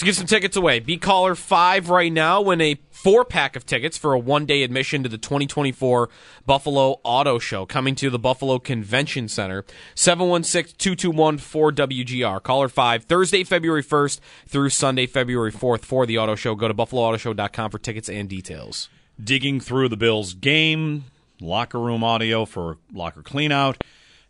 [0.00, 0.80] to give some tickets away.
[0.80, 2.40] Be caller five right now.
[2.40, 6.08] Win a four pack of tickets for a one day admission to the 2024
[6.46, 9.62] Buffalo Auto Show coming to the Buffalo Convention Center.
[9.94, 12.42] 716 221 4WGR.
[12.42, 16.54] Caller five Thursday, February 1st through Sunday, February 4th for the auto show.
[16.54, 18.88] Go to buffaloautoshow.com for tickets and details.
[19.22, 21.04] Digging through the Bills game,
[21.42, 23.76] locker room audio for locker cleanout,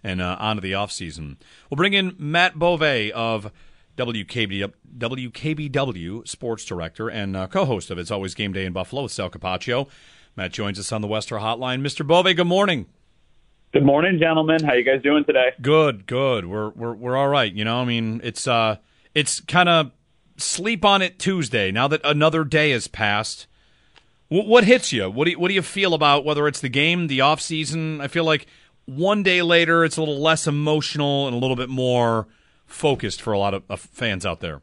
[0.03, 1.37] and uh, on to the offseason.
[1.71, 3.53] We'll bring in Matt Bove of
[3.97, 9.13] WKB, WKBW sports director and uh, co-host of It's Always Game Day in Buffalo with
[9.13, 9.89] Sal Capaccio.
[10.37, 11.81] Matt joins us on the Wester Hotline.
[11.81, 12.07] Mr.
[12.07, 12.87] Bove, good morning.
[13.73, 14.65] Good morning, gentlemen.
[14.65, 15.53] How you guys doing today?
[15.61, 16.47] Good, good.
[16.47, 17.53] We're we're we're all right.
[17.53, 18.77] You know, I mean, it's uh,
[19.15, 19.93] it's kind of
[20.39, 21.71] sleep on it Tuesday.
[21.71, 23.47] Now that another day has passed,
[24.29, 25.09] what, what hits you?
[25.09, 28.01] What do you, what do you feel about whether it's the game, the off season?
[28.01, 28.47] I feel like
[28.87, 32.27] one day later, it's a little less emotional and a little bit more
[32.71, 34.63] focused for a lot of, fans out there?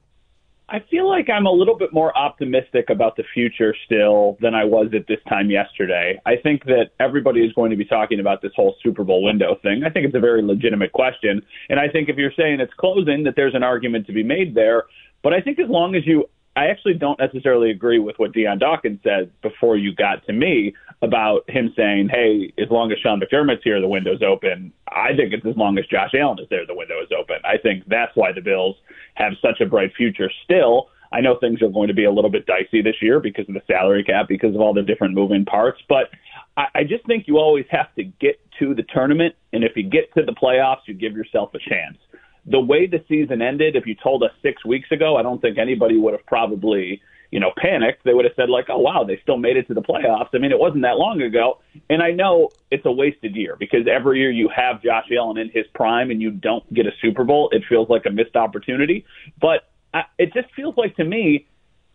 [0.70, 4.66] I feel like I'm a little bit more optimistic about the future still than I
[4.66, 6.20] was at this time yesterday.
[6.26, 9.58] I think that everybody is going to be talking about this whole Super Bowl window
[9.64, 9.84] thing.
[9.86, 11.42] I think it's a very legitimate question.
[11.70, 14.56] And I think if you're saying it's closing, that there's an argument to be made
[14.56, 14.84] there.
[15.24, 18.58] But I think as long as you I actually don't necessarily agree with what Dion
[18.58, 23.22] Dawkins said before you got to me about him saying, "Hey, as long as Sean
[23.22, 26.66] McDermott's here, the window's open." I think it's as long as Josh Allen is there,
[26.66, 27.38] the window is open.
[27.46, 28.76] I think that's why the Bills
[29.14, 30.90] have such a bright future still.
[31.12, 33.54] I know things are going to be a little bit dicey this year because of
[33.54, 36.10] the salary cap, because of all the different moving parts, but
[36.58, 39.84] I, I just think you always have to get to the tournament, and if you
[39.84, 41.98] get to the playoffs, you give yourself a chance
[42.48, 45.58] the way the season ended, if you told us six weeks ago, I don't think
[45.58, 48.06] anybody would have probably, you know, panicked.
[48.06, 50.38] They would have said like, "Oh wow, they still made it to the playoffs." I
[50.38, 54.20] mean, it wasn't that long ago, and I know it's a wasted year because every
[54.20, 57.50] year you have Josh Allen in his prime and you don't get a Super Bowl,
[57.52, 59.06] it feels like a missed opportunity.
[59.42, 61.48] But I, it just feels like to me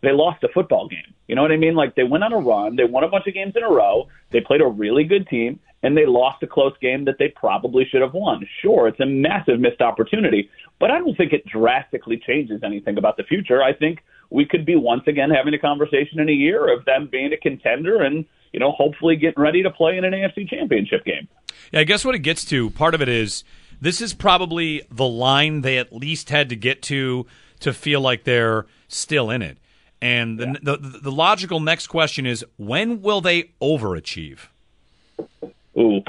[0.03, 1.13] they lost a football game.
[1.27, 1.73] You know what I mean?
[1.73, 4.07] Like they went on a run, they won a bunch of games in a row,
[4.31, 7.85] they played a really good team, and they lost a close game that they probably
[7.89, 8.47] should have won.
[8.61, 13.17] Sure, it's a massive missed opportunity, but I don't think it drastically changes anything about
[13.17, 13.63] the future.
[13.63, 17.07] I think we could be once again having a conversation in a year of them
[17.09, 21.05] being a contender and, you know, hopefully getting ready to play in an AFC championship
[21.05, 21.27] game.
[21.71, 23.43] Yeah, I guess what it gets to, part of it is
[23.79, 27.25] this is probably the line they at least had to get to
[27.59, 29.57] to feel like they're still in it.
[30.03, 30.57] And the, yeah.
[30.61, 34.39] the, the logical next question is when will they overachieve?
[35.77, 36.01] Ooh,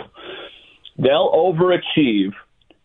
[0.99, 2.33] they'll overachieve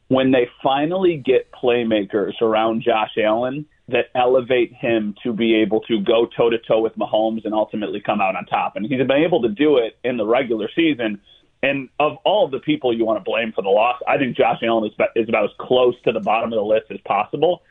[0.10, 6.00] when they finally get playmakers around Josh Allen that elevate him to be able to
[6.00, 8.76] go toe to toe with Mahomes and ultimately come out on top.
[8.76, 11.19] And he's been able to do it in the regular season.
[11.63, 14.60] And of all the people you want to blame for the loss, I think Josh
[14.62, 17.63] Allen is about, is about as close to the bottom of the list as possible.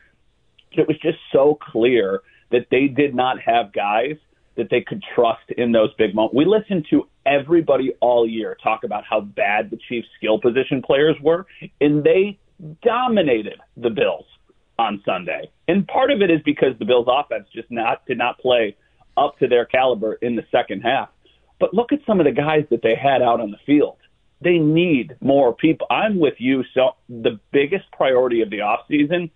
[0.73, 2.21] It was just so clear
[2.51, 4.15] that they did not have guys
[4.57, 6.35] that they could trust in those big moments.
[6.35, 11.15] We listened to everybody all year talk about how bad the Chiefs' skill position players
[11.21, 11.45] were,
[11.79, 12.37] and they
[12.83, 14.25] dominated the Bills
[14.77, 15.49] on Sunday.
[15.67, 18.75] And part of it is because the Bills' offense just not did not play
[19.17, 21.09] up to their caliber in the second half.
[21.59, 23.97] But look at some of the guys that they had out on the field.
[24.41, 25.87] They need more people.
[25.89, 26.63] I'm with you.
[26.73, 29.29] So the biggest priority of the offseason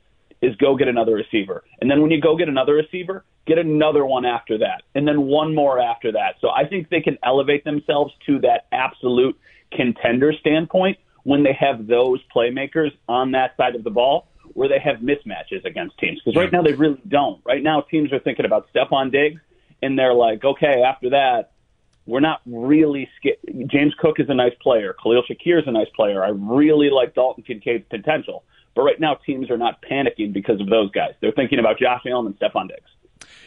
[0.43, 1.63] is go get another receiver.
[1.79, 5.23] And then when you go get another receiver, get another one after that, and then
[5.23, 6.35] one more after that.
[6.41, 9.39] So I think they can elevate themselves to that absolute
[9.71, 14.79] contender standpoint when they have those playmakers on that side of the ball where they
[14.79, 16.21] have mismatches against teams.
[16.23, 17.41] Because right now they really don't.
[17.45, 19.41] Right now teams are thinking about Stefon Diggs,
[19.81, 21.51] and they're like, okay, after that,
[22.05, 23.37] we're not really scared.
[23.71, 24.93] James Cook is a nice player.
[25.01, 26.23] Khalil Shakir is a nice player.
[26.23, 28.43] I really like Dalton Kincaid's potential.
[28.75, 31.13] But right now, teams are not panicking because of those guys.
[31.21, 32.89] They're thinking about Josh Allen and Stefon Diggs.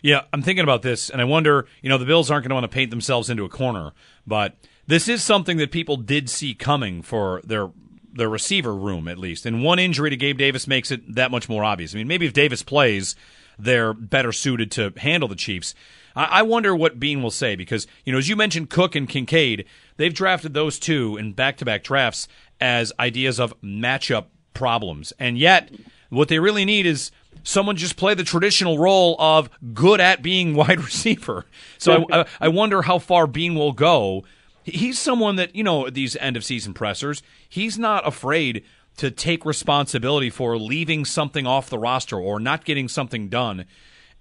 [0.02, 2.54] Yeah, I'm thinking about this, and I wonder, you know, the Bills aren't going to
[2.54, 3.92] want to paint themselves into a corner,
[4.26, 7.70] but this is something that people did see coming for their
[8.12, 9.44] their receiver room, at least.
[9.44, 11.94] And one injury to Gabe Davis makes it that much more obvious.
[11.94, 13.14] I mean, maybe if Davis plays,
[13.58, 15.74] they're better suited to handle the Chiefs.
[16.14, 19.08] I, I wonder what Beane will say because, you know, as you mentioned, Cook and
[19.08, 19.66] Kincaid,
[19.98, 22.26] they've drafted those two in back to back drafts
[22.60, 25.12] as ideas of matchup problems.
[25.18, 25.70] And yet,
[26.08, 27.10] what they really need is
[27.42, 31.46] someone just play the traditional role of good at being wide receiver.
[31.78, 34.24] So I, I, wonder how far Beane will go.
[34.64, 38.64] He's someone that, you know, these end of season pressers, he's not afraid
[38.96, 43.66] to take responsibility for leaving something off the roster or not getting something done.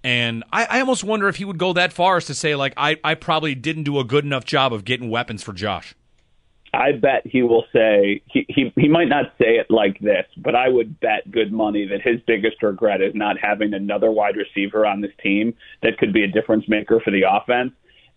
[0.04, 2.74] And I, I almost wonder if he would go that far as to say, like,
[2.76, 5.96] I, I probably didn't do a good enough job of getting weapons for Josh.
[6.76, 10.54] I bet he will say he, he he might not say it like this, but
[10.54, 14.84] I would bet good money that his biggest regret is not having another wide receiver
[14.84, 17.72] on this team that could be a difference maker for the offense,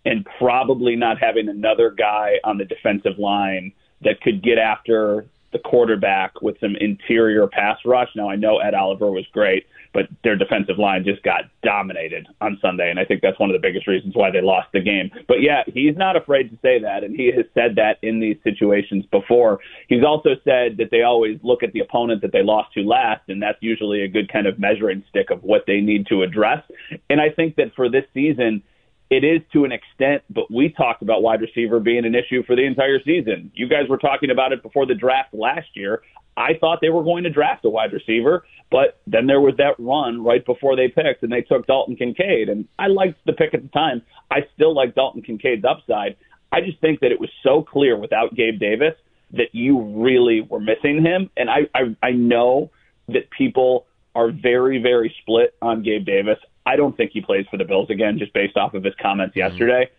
[0.06, 5.59] and probably not having another guy on the defensive line that could get after the
[5.59, 8.09] quarterback with some interior pass rush.
[8.15, 12.59] Now I know Ed Oliver was great, but their defensive line just got dominated on
[12.62, 15.09] Sunday, and I think that's one of the biggest reasons why they lost the game.
[15.27, 18.38] But yeah, he's not afraid to say that, and he has said that in these
[18.43, 19.59] situations before.
[19.88, 23.21] He's also said that they always look at the opponent that they lost to last,
[23.27, 26.63] and that's usually a good kind of measuring stick of what they need to address.
[27.09, 28.62] And I think that for this season,
[29.10, 32.56] it is to an extent, but we talked about wide receiver being an issue for
[32.56, 33.52] the entire season.
[33.56, 36.04] You guys were talking about it before the draft last year.
[36.38, 39.76] I thought they were going to draft a wide receiver, but then there was that
[39.80, 42.50] run right before they picked, and they took Dalton Kincaid.
[42.50, 44.04] And I liked the pick at the time.
[44.32, 46.15] I still like Dalton Kincaid's upside.
[46.52, 48.93] I just think that it was so clear without Gabe Davis
[49.32, 51.30] that you really were missing him.
[51.36, 52.72] And I, I, I know
[53.08, 56.38] that people are very, very split on Gabe Davis.
[56.65, 59.36] I don't think he plays for the Bills again, just based off of his comments
[59.36, 59.52] Mm-hmm.
[59.52, 59.89] yesterday.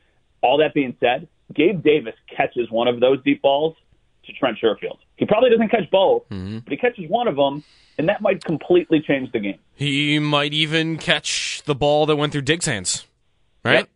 [0.43, 3.77] All that being said, Gabe Davis catches one of those deep balls
[4.25, 4.99] to Trent Sherfield.
[5.17, 6.59] He probably doesn't catch both, Mm-hmm.
[6.61, 7.63] but he catches one of them,
[7.99, 9.59] and that might completely change the game.
[9.75, 13.07] He might even catch the ball that went through Diggs' hands,
[13.65, 13.81] right?
[13.81, 13.89] Yep.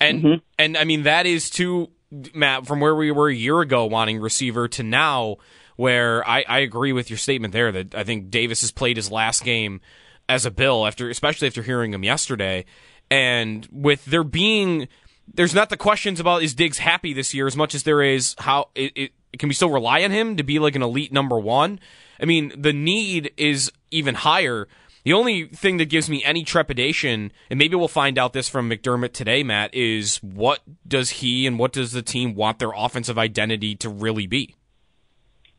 [0.00, 1.90] And and I mean that is too
[2.34, 5.36] Matt from where we were a year ago wanting receiver to now
[5.76, 9.10] where I, I agree with your statement there that I think Davis has played his
[9.10, 9.80] last game
[10.30, 12.64] as a Bill after especially after hearing him yesterday
[13.10, 14.88] and with there being
[15.34, 18.34] there's not the questions about is Diggs happy this year as much as there is
[18.38, 21.38] how it, it can we still rely on him to be like an elite number
[21.38, 21.78] one?
[22.20, 24.68] I mean, the need is even higher.
[25.04, 28.68] The only thing that gives me any trepidation, and maybe we'll find out this from
[28.68, 33.18] McDermott today, Matt, is what does he and what does the team want their offensive
[33.18, 34.56] identity to really be?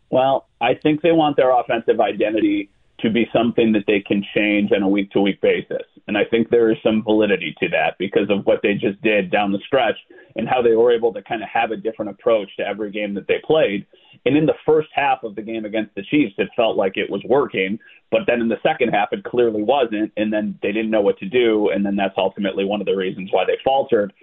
[0.09, 2.69] Well, I think they want their offensive identity
[3.01, 5.83] to be something that they can change on a week to week basis.
[6.07, 9.31] And I think there is some validity to that because of what they just did
[9.31, 9.97] down the stretch
[10.35, 13.13] and how they were able to kind of have a different approach to every game
[13.15, 13.85] that they played.
[14.25, 17.09] And in the first half of the game against the Chiefs, it felt like it
[17.09, 17.79] was working.
[18.11, 20.11] But then in the second half, it clearly wasn't.
[20.17, 21.69] And then they didn't know what to do.
[21.69, 24.13] And then that's ultimately one of the reasons why they faltered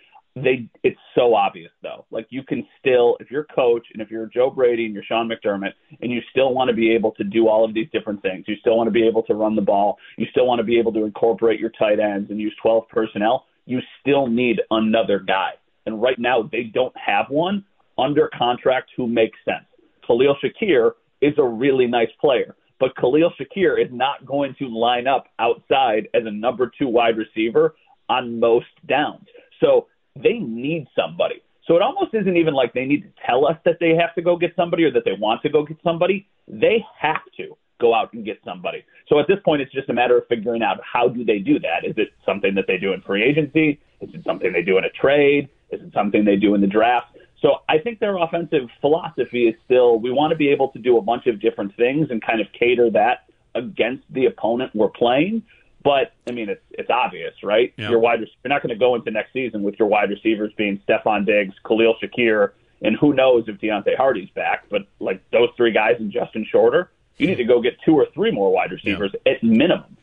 [0.45, 2.07] they it's so obvious though.
[2.11, 5.29] Like you can still if you're coach and if you're Joe Brady and you're Sean
[5.29, 8.45] McDermott and you still want to be able to do all of these different things.
[8.47, 9.99] You still want to be able to run the ball.
[10.17, 13.47] You still want to be able to incorporate your tight ends and use 12 personnel.
[13.67, 15.53] You still need another guy.
[15.87, 17.65] And right now they don't have one
[17.97, 19.65] under contract who makes sense.
[20.07, 25.07] Khalil Shakir is a really nice player, but Khalil Shakir is not going to line
[25.07, 27.75] up outside as a number 2 wide receiver
[28.09, 29.27] on most downs.
[29.61, 29.87] So
[30.23, 31.43] they need somebody.
[31.67, 34.23] So it almost isn't even like they need to tell us that they have to
[34.23, 36.27] go get somebody or that they want to go get somebody.
[36.47, 38.85] They have to go out and get somebody.
[39.09, 41.59] So at this point, it's just a matter of figuring out how do they do
[41.61, 41.85] that.
[41.85, 43.81] Is it something that they do in free agency?
[44.01, 45.49] Is it something they do in a trade?
[45.71, 47.17] Is it something they do in the draft?
[47.41, 50.99] So I think their offensive philosophy is still we want to be able to do
[50.99, 55.43] a bunch of different things and kind of cater that against the opponent we're playing.
[55.83, 57.73] But I mean, it's it's obvious, right?
[57.77, 57.91] Yeah.
[57.91, 60.81] Your wide, you're not going to go into next season with your wide receivers being
[60.89, 64.65] Stefon Diggs, Khalil Shakir, and who knows if Deonte Harty's back.
[64.71, 68.07] But like those three guys and Justin Shorter, you need to go get two or
[68.15, 69.97] three more wide receivers at minimum.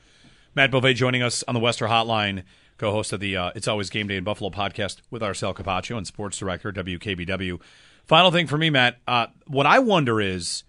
[0.54, 2.44] Matt Bove joining us on the Western Hotline,
[2.78, 5.98] co-host of the uh, It's Always Game Day in Buffalo podcast with our Sal Capaccio
[5.98, 7.60] and sports director WKBW.
[8.06, 9.00] Final thing for me, Matt.
[9.08, 10.64] Uh, what I wonder is,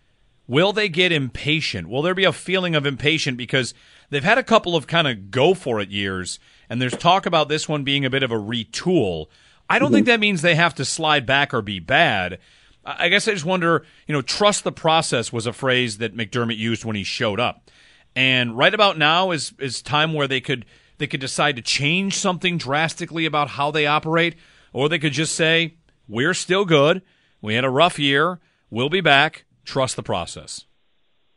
[0.46, 1.88] will they get impatient?
[1.88, 3.74] Will there be a feeling of impatient because
[4.10, 7.48] they've had a couple of kind of go for it years, and there's talk about
[7.48, 9.26] this one being a bit of a retool.
[9.68, 9.94] I don't mm-hmm.
[9.94, 12.38] think that means they have to slide back or be bad.
[12.84, 16.16] I I guess I just wonder, you know, trust the process was a phrase that
[16.16, 17.68] McDermott used when he showed up.
[18.14, 20.64] And right about now is is time where they could
[20.98, 24.36] they could decide to change something drastically about how they operate,
[24.72, 25.74] or they could just say,
[26.08, 27.02] We're still good.
[27.42, 28.40] We had a rough year.
[28.70, 29.44] We'll be back.
[29.66, 30.64] Trust the process.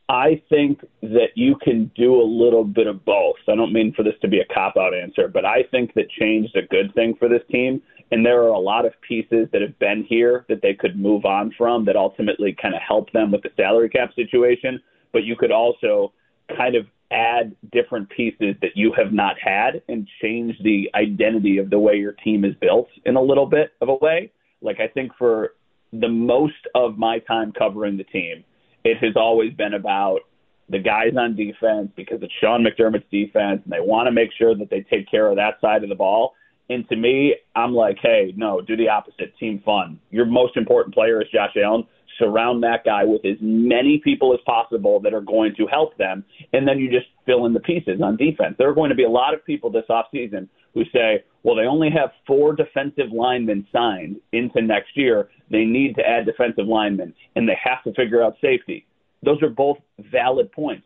[0.07, 3.35] I think that you can do a little bit of both.
[3.47, 6.09] I don't mean for this to be a cop out answer, but I think that
[6.09, 7.81] change is a good thing for this team.
[8.11, 11.25] And there are a lot of pieces that have been here that they could move
[11.25, 14.79] on from that ultimately kind of help them with the salary cap situation.
[15.11, 16.11] But you could also
[16.57, 21.69] kind of add different pieces that you have not had and change the identity of
[21.69, 24.31] the way your team is built in a little bit of a way.
[24.61, 25.53] Like I think for
[25.91, 28.43] the most of my time covering the team,
[28.83, 30.19] it has always been about
[30.69, 34.55] the guys on defense because it's Sean McDermott's defense and they want to make sure
[34.55, 36.33] that they take care of that side of the ball.
[36.69, 39.35] And to me, I'm like, hey, no, do the opposite.
[39.39, 39.99] Team fun.
[40.11, 41.85] Your most important player is Josh Allen.
[42.19, 46.23] Surround that guy with as many people as possible that are going to help them.
[46.53, 48.55] And then you just fill in the pieces on defense.
[48.57, 51.63] There are going to be a lot of people this offseason who say, well, they
[51.63, 55.29] only have four defensive linemen signed into next year.
[55.49, 58.85] They need to add defensive linemen, and they have to figure out safety.
[59.23, 59.77] Those are both
[60.11, 60.85] valid points.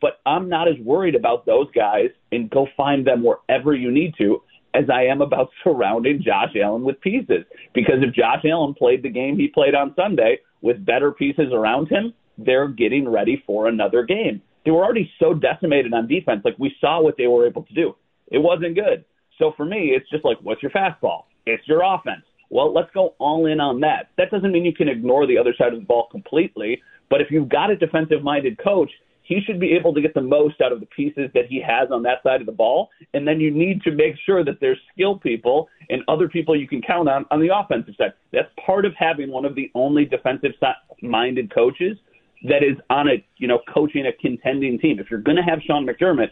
[0.00, 4.14] But I'm not as worried about those guys and go find them wherever you need
[4.18, 4.42] to
[4.74, 7.44] as I am about surrounding Josh Allen with pieces.
[7.72, 11.88] Because if Josh Allen played the game he played on Sunday with better pieces around
[11.88, 14.40] him, they're getting ready for another game.
[14.64, 16.42] They were already so decimated on defense.
[16.44, 17.94] Like we saw what they were able to do.
[18.28, 19.04] It wasn't good.
[19.38, 21.24] So for me, it's just like, what's your fastball?
[21.46, 22.22] It's your offense.
[22.48, 24.10] Well, let's go all in on that.
[24.18, 26.80] That doesn't mean you can ignore the other side of the ball completely.
[27.10, 28.90] But if you've got a defensive minded coach,
[29.32, 31.90] he should be able to get the most out of the pieces that he has
[31.90, 32.90] on that side of the ball.
[33.14, 36.68] And then you need to make sure that there's skill people and other people you
[36.68, 38.12] can count on on the offensive side.
[38.32, 40.52] That's part of having one of the only defensive
[41.00, 41.96] minded coaches
[42.44, 44.98] that is on a you know coaching a contending team.
[44.98, 46.30] If you're going to have Sean McDermott,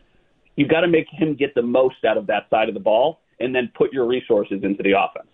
[0.57, 3.20] you've got to make him get the most out of that side of the ball,
[3.38, 5.28] and then put your resources into the offense.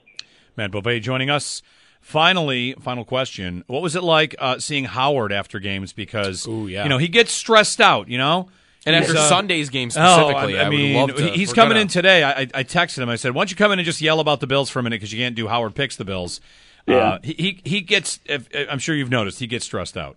[0.56, 1.62] Matt Bove joining us.
[2.06, 5.92] Finally, final question: What was it like uh, seeing Howard after games?
[5.92, 6.84] Because Ooh, yeah.
[6.84, 8.06] you know he gets stressed out.
[8.08, 8.48] You know,
[8.86, 11.52] And after uh, Sunday's game Oh, specifically, I, I I would mean, love to- he's
[11.52, 12.22] coming gonna- in today.
[12.22, 13.08] I, I texted him.
[13.08, 14.82] I said, "Why don't you come in and just yell about the Bills for a
[14.84, 16.40] minute because you can't do Howard picks the Bills."
[16.86, 16.94] Yeah.
[16.96, 18.20] Uh, he, he he gets.
[18.26, 20.16] If, I'm sure you've noticed he gets stressed out.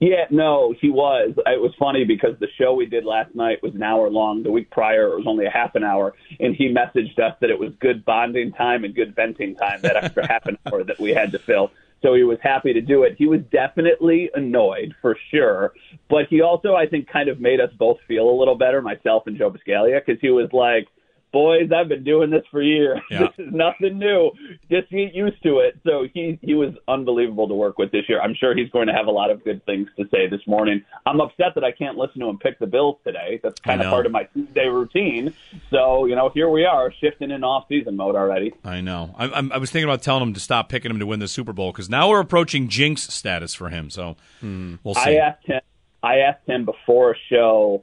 [0.00, 1.34] Yeah, no, he was.
[1.36, 4.42] It was funny because the show we did last night was an hour long.
[4.42, 7.50] The week prior, it was only a half an hour, and he messaged us that
[7.50, 9.80] it was good bonding time and good venting time.
[9.82, 11.70] That extra half an hour that we had to fill.
[12.02, 13.14] So he was happy to do it.
[13.16, 15.72] He was definitely annoyed for sure,
[16.10, 19.22] but he also, I think, kind of made us both feel a little better, myself
[19.26, 20.86] and Joe Buscaglia, because he was like,
[21.34, 23.00] "Boys, I've been doing this for years.
[23.10, 23.28] Yeah.
[23.36, 24.30] This is nothing new.
[24.70, 28.20] Just get used to it." So he he was unbelievable to work with this year.
[28.22, 30.82] I'm sure he's going to have a lot of good things to say this morning.
[31.04, 33.40] I'm upset that I can't listen to him pick the Bills today.
[33.42, 35.34] That's kind of part of my Tuesday routine.
[35.70, 38.54] So you know, here we are shifting in off season mode already.
[38.64, 39.14] I know.
[39.18, 41.28] I, I'm, I was thinking about telling him to stop picking him to win the
[41.28, 43.90] Super Bowl because now we're approaching jinx status for him.
[43.90, 45.00] So we'll see.
[45.10, 45.60] I asked him.
[46.02, 47.82] I asked him before a show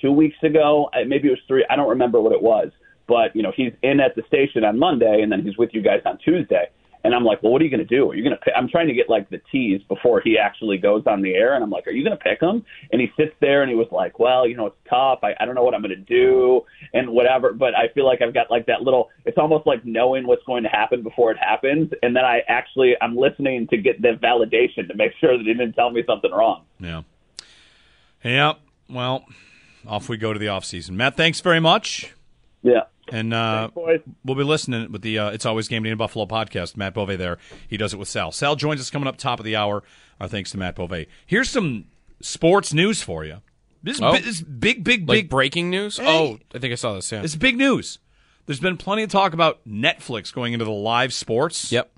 [0.00, 0.88] two weeks ago.
[0.94, 1.66] uh, Maybe it was three.
[1.68, 2.70] I don't remember what it was.
[3.08, 5.82] But you know, he's in at the station on Monday, and then he's with you
[5.82, 6.68] guys on Tuesday.
[7.04, 8.10] And I'm like, well, what are you going to do?
[8.10, 8.56] Are you going to?
[8.56, 11.62] I'm trying to get like the tease before he actually goes on the air, and
[11.62, 12.64] I'm like, are you going to pick him?
[12.92, 15.20] And he sits there and he was like, well, you know, it's tough.
[15.22, 17.52] I, I don't know what I'm going to do and whatever.
[17.52, 19.10] But I feel like I've got like that little.
[19.24, 22.94] It's almost like knowing what's going to happen before it happens, and then I actually
[23.00, 26.30] I'm listening to get the validation to make sure that he didn't tell me something
[26.32, 26.64] wrong.
[26.80, 27.02] Yeah.
[28.24, 28.58] Yep.
[28.90, 29.24] Well,
[29.86, 30.96] off we go to the off season.
[30.96, 32.12] Matt, thanks very much.
[32.62, 32.82] Yeah.
[33.12, 36.26] And uh, Thanks, we'll be listening with the uh, It's Always Game Day in Buffalo
[36.26, 36.76] podcast.
[36.76, 37.38] Matt Bove there.
[37.68, 38.32] He does it with Sal.
[38.32, 39.82] Sal joins us coming up top of the hour.
[40.20, 41.06] Our thanks to Matt Bove.
[41.26, 41.86] Here's some
[42.20, 43.38] sports news for you.
[43.82, 44.12] This is, Oh.
[44.12, 45.28] this is big, big, Like big.
[45.30, 45.98] breaking news?
[45.98, 46.06] Hey.
[46.06, 47.10] Oh, I think I saw this.
[47.12, 47.22] Yeah.
[47.22, 47.98] It's big news.
[48.46, 51.70] There's been plenty of talk about Netflix going into the live sports.
[51.70, 51.90] Yep.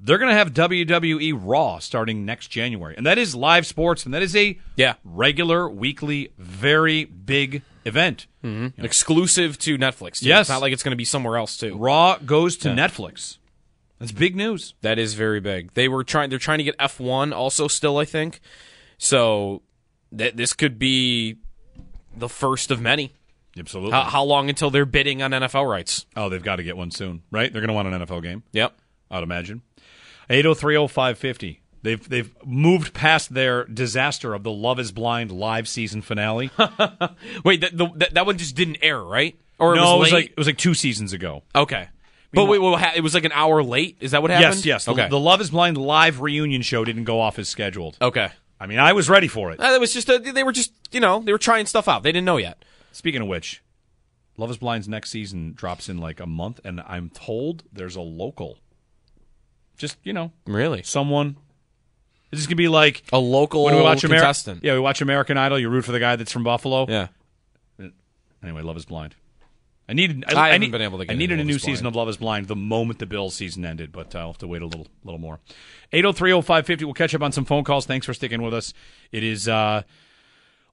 [0.00, 2.94] They're going to have WWE Raw starting next January.
[2.96, 4.94] And that is live sports, and that is a Yeah.
[5.02, 8.26] regular, weekly, very big event.
[8.44, 8.84] Mm-hmm.
[8.84, 10.18] Exclusive to Netflix.
[10.20, 10.26] Too.
[10.28, 10.42] Yes.
[10.42, 11.74] It's not like it's going to be somewhere else too.
[11.76, 13.38] Raw goes to Netflix.
[13.98, 14.74] That's big news.
[14.82, 15.72] That is very big.
[15.74, 16.28] They were trying.
[16.28, 17.96] They're trying to get F one also still.
[17.96, 18.40] I think.
[18.98, 19.62] So
[20.16, 21.36] th- this could be
[22.14, 23.12] the first of many.
[23.58, 23.92] Absolutely.
[23.92, 26.06] How, how long until they're bidding on NFL rights?
[26.16, 27.52] oh, they've got to get one soon, right?
[27.52, 28.74] They're going to want an NFL game, Yep.
[29.10, 29.62] I'd imagine.
[30.30, 31.58] 8030550.
[31.82, 36.50] They've they've moved past their disaster of the Love Is Blind live season finale.
[37.44, 39.38] Wait, that, the, that one just didn't air, right?
[39.58, 40.18] Or no, it was, late?
[40.24, 41.42] like it was like two seasons ago.
[41.54, 41.88] okay.
[42.32, 42.60] But wait,
[42.96, 43.96] it was like an hour late.
[44.00, 44.66] Is that what happened?
[44.66, 44.86] yes.
[44.86, 45.08] The, Okay.
[45.08, 47.96] the Love Is Blind live reunion show didn't go off as scheduled.
[48.02, 48.30] okay.
[48.58, 49.60] I mean, I was ready for it.
[49.60, 52.02] Uh, that was just a, they were just you know they were trying stuff out.
[52.02, 52.64] They didn't know yet.
[52.92, 53.62] Speaking of which,
[54.36, 58.00] Love Is Blind's next season drops in like a month, and I'm told there's a
[58.00, 58.58] local.
[59.76, 61.36] Just you know, Really, someone.
[62.30, 64.64] This is gonna be like a local when we watch Ameri- contestant.
[64.64, 65.58] Yeah, we watch American Idol.
[65.58, 66.86] You root for the guy that's from Buffalo.
[66.88, 67.08] yeah.
[68.42, 69.14] Anyway, Love Is Blind.
[69.88, 70.24] I needed.
[70.28, 72.16] I haven't need- been able to get I needed a new season of Love Is
[72.16, 74.86] Blind the moment the Bills season ended, but uh, I'll have to wait a little,
[75.04, 75.40] little more.
[75.92, 76.84] 8030550.
[76.84, 77.86] We'll catch up on some phone calls.
[77.86, 78.72] Thanks for sticking with us.
[79.12, 79.82] It is uh,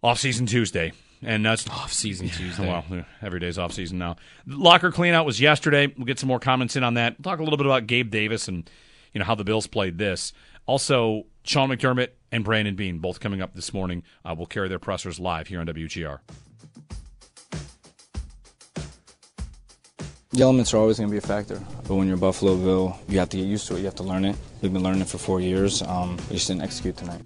[0.02, 0.92] off season Tuesday,
[1.22, 2.66] and that's Off season Tuesday.
[2.68, 2.86] well,
[3.22, 4.16] every day's off season now.
[4.48, 5.88] Locker cleanout was yesterday.
[5.88, 7.16] We'll get some more comments in on that.
[7.20, 8.70] We'll talk a little bit about Gabe Davis and
[9.14, 10.34] you know how the Bills played this.
[10.66, 14.04] Also, Sean McDermott and Brandon Beane both coming up this morning.
[14.24, 16.20] Uh, will carry their pressers live here on WGR.
[20.34, 23.20] The elements are always going to be a factor, but when you're Buffalo Bill, you
[23.20, 23.80] have to get used to it.
[23.80, 24.38] You have to learn it.
[24.62, 25.82] We've been learning it for four years.
[25.82, 27.22] Um, we just didn't execute tonight.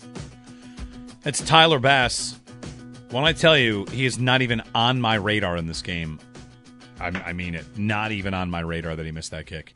[1.24, 2.40] It's Tyler Bass.
[3.12, 6.20] When I tell you he is not even on my radar in this game,
[7.00, 7.66] I, I mean it.
[7.78, 9.76] Not even on my radar that he missed that kick.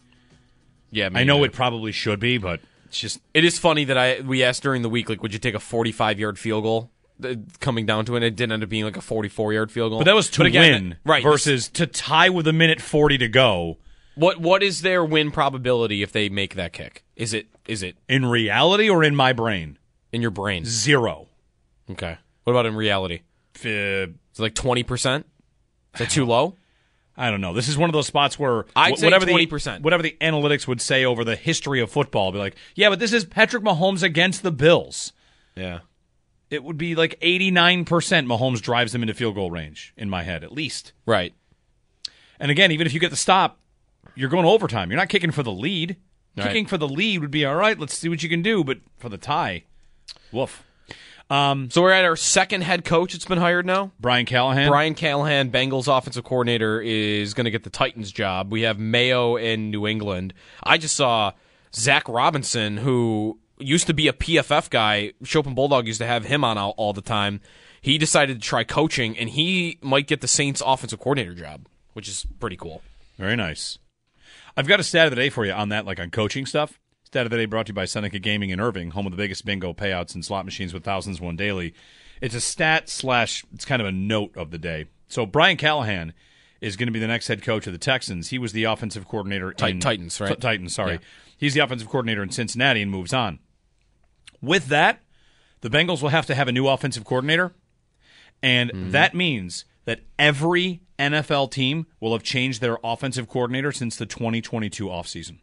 [0.91, 4.21] Yeah, I know it probably should be, but it's just It is funny that I
[4.21, 6.91] we asked during the week, like, would you take a 45 yard field goal?
[7.23, 9.91] Uh, Coming down to it, it did end up being like a 44 yard field
[9.91, 9.99] goal.
[9.99, 11.21] But that was to again, win, right?
[11.23, 13.77] Versus to tie with a minute forty to go.
[14.15, 17.03] what what is their win probability if they make that kick?
[17.15, 19.77] Is it is it In reality or in my brain,
[20.13, 20.63] in your brain?
[20.65, 21.27] zero.
[21.91, 22.17] Okay.
[22.45, 23.21] What about in reality?
[23.65, 23.69] Uh, Is
[24.37, 25.25] it like 20 percent?
[25.95, 26.55] Is that too low?
[27.19, 27.53] I don't know.
[27.53, 29.77] This is one of those spots where I'd wh- whatever 20%.
[29.77, 32.97] the whatever the analytics would say over the history of football, be like, yeah, but
[32.99, 35.11] this is Patrick Mahomes against the Bills.
[35.53, 35.79] Yeah.
[36.49, 38.25] It would be like eighty nine percent.
[38.27, 40.93] Mahomes drives them into field goal range in my head, at least.
[41.05, 41.33] Right.
[42.39, 43.59] And again, even if you get the stop,
[44.15, 44.89] you're going overtime.
[44.89, 45.97] You're not kicking for the lead.
[46.37, 46.47] Right.
[46.47, 47.77] Kicking for the lead would be all right.
[47.77, 48.63] Let's see what you can do.
[48.63, 49.65] But for the tie,
[50.31, 50.63] Woof.
[51.29, 53.91] Um, so we're at our second head coach that's been hired now.
[53.99, 54.67] Brian Callahan.
[54.67, 58.51] Brian Callahan, Bengals offensive coordinator, is going to get the Titans job.
[58.51, 60.33] We have Mayo in New England.
[60.63, 61.33] I just saw
[61.73, 65.13] Zac Robinson, who used to be a PFF guy.
[65.23, 67.41] Chopin Bulldog used to have him on all, all the time.
[67.81, 72.07] He decided to try coaching, and he might get the Saints offensive coordinator job, which
[72.09, 72.81] is pretty cool.
[73.17, 73.77] Very nice.
[74.57, 76.79] I've got a stat of the day for you on that, like on coaching stuff.
[77.11, 79.17] Stat of the day brought to you by Seneca Gaming in Irving, home of the
[79.17, 81.73] biggest bingo payouts and slot machines with thousands won daily.
[82.21, 84.85] It's a stat slash, it's kind of a note of the day.
[85.07, 86.13] So Brian Callahan
[86.61, 88.29] is going to be the next head coach of the Texans.
[88.29, 90.29] He was the offensive coordinator Tit- in Titans, right?
[90.29, 90.93] T- Titans, sorry.
[90.93, 90.99] Yeah.
[91.35, 93.39] He's the offensive coordinator in Cincinnati and moves on.
[94.39, 94.99] With that,
[95.61, 97.55] the Bengals will have to have a new offensive coordinator,
[98.43, 98.91] and Mm-hmm.
[98.91, 104.85] that means that every NFL team will have changed their offensive coordinator since the 2022
[104.85, 105.39] offseason.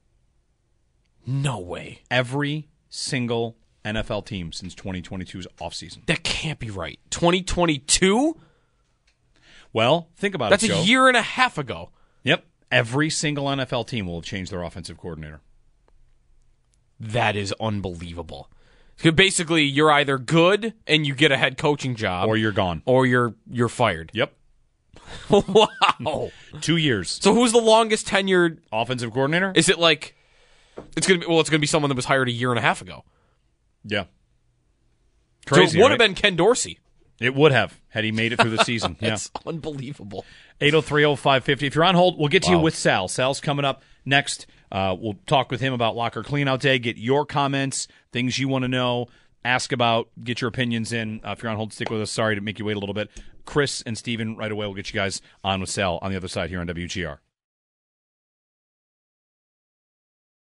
[1.27, 2.03] No way.
[2.11, 6.07] Every single NFL team since 2022's offseason.
[6.07, 6.99] That can't be right.
[7.11, 8.37] 2022?
[9.73, 10.69] Well, think about That's it.
[10.69, 11.91] That's a year and a half ago.
[12.25, 12.45] Yep.
[12.71, 15.41] Every single NFL team will have changed their offensive coordinator.
[16.99, 18.51] That is unbelievable.
[19.15, 22.83] Basically, you're either good and you get a head coaching job, Or you're gone.
[22.87, 24.11] or you're you're fired.
[24.15, 24.33] Yep.
[25.31, 26.31] wow.
[26.63, 27.11] Two years.
[27.23, 28.59] So who's the longest tenured?
[28.73, 29.53] Offensive coordinator?
[29.55, 30.17] Is it like
[30.97, 31.27] it's gonna be?
[31.27, 33.05] Well, it's gonna be someone that was hired a year and a half ago.
[33.85, 34.05] yeah.
[35.49, 35.79] so Crazy.
[35.79, 35.91] it would right?
[35.93, 36.79] have been Ken Dorsey.
[37.19, 38.97] It would have had he made it through the season.
[39.01, 39.15] yeah.
[39.15, 40.25] It's unbelievable.
[40.61, 41.63] 8030550.
[41.67, 43.09] If you're on hold, we'll get to you with Sal.
[43.09, 44.47] Sal's coming up next.
[44.71, 48.63] Uh, we'll talk with him about locker cleanout day, get your comments, things you want
[48.65, 49.07] to know,
[49.45, 51.21] ask about, get your opinions in.
[51.25, 52.11] Uh, if you're on hold, stick with us.
[52.11, 53.09] Sorry to make you wait a little bit.
[53.47, 56.29] Chris and Steven right away We'll get you guys on with Sal on the other
[56.29, 57.19] side here on WGR.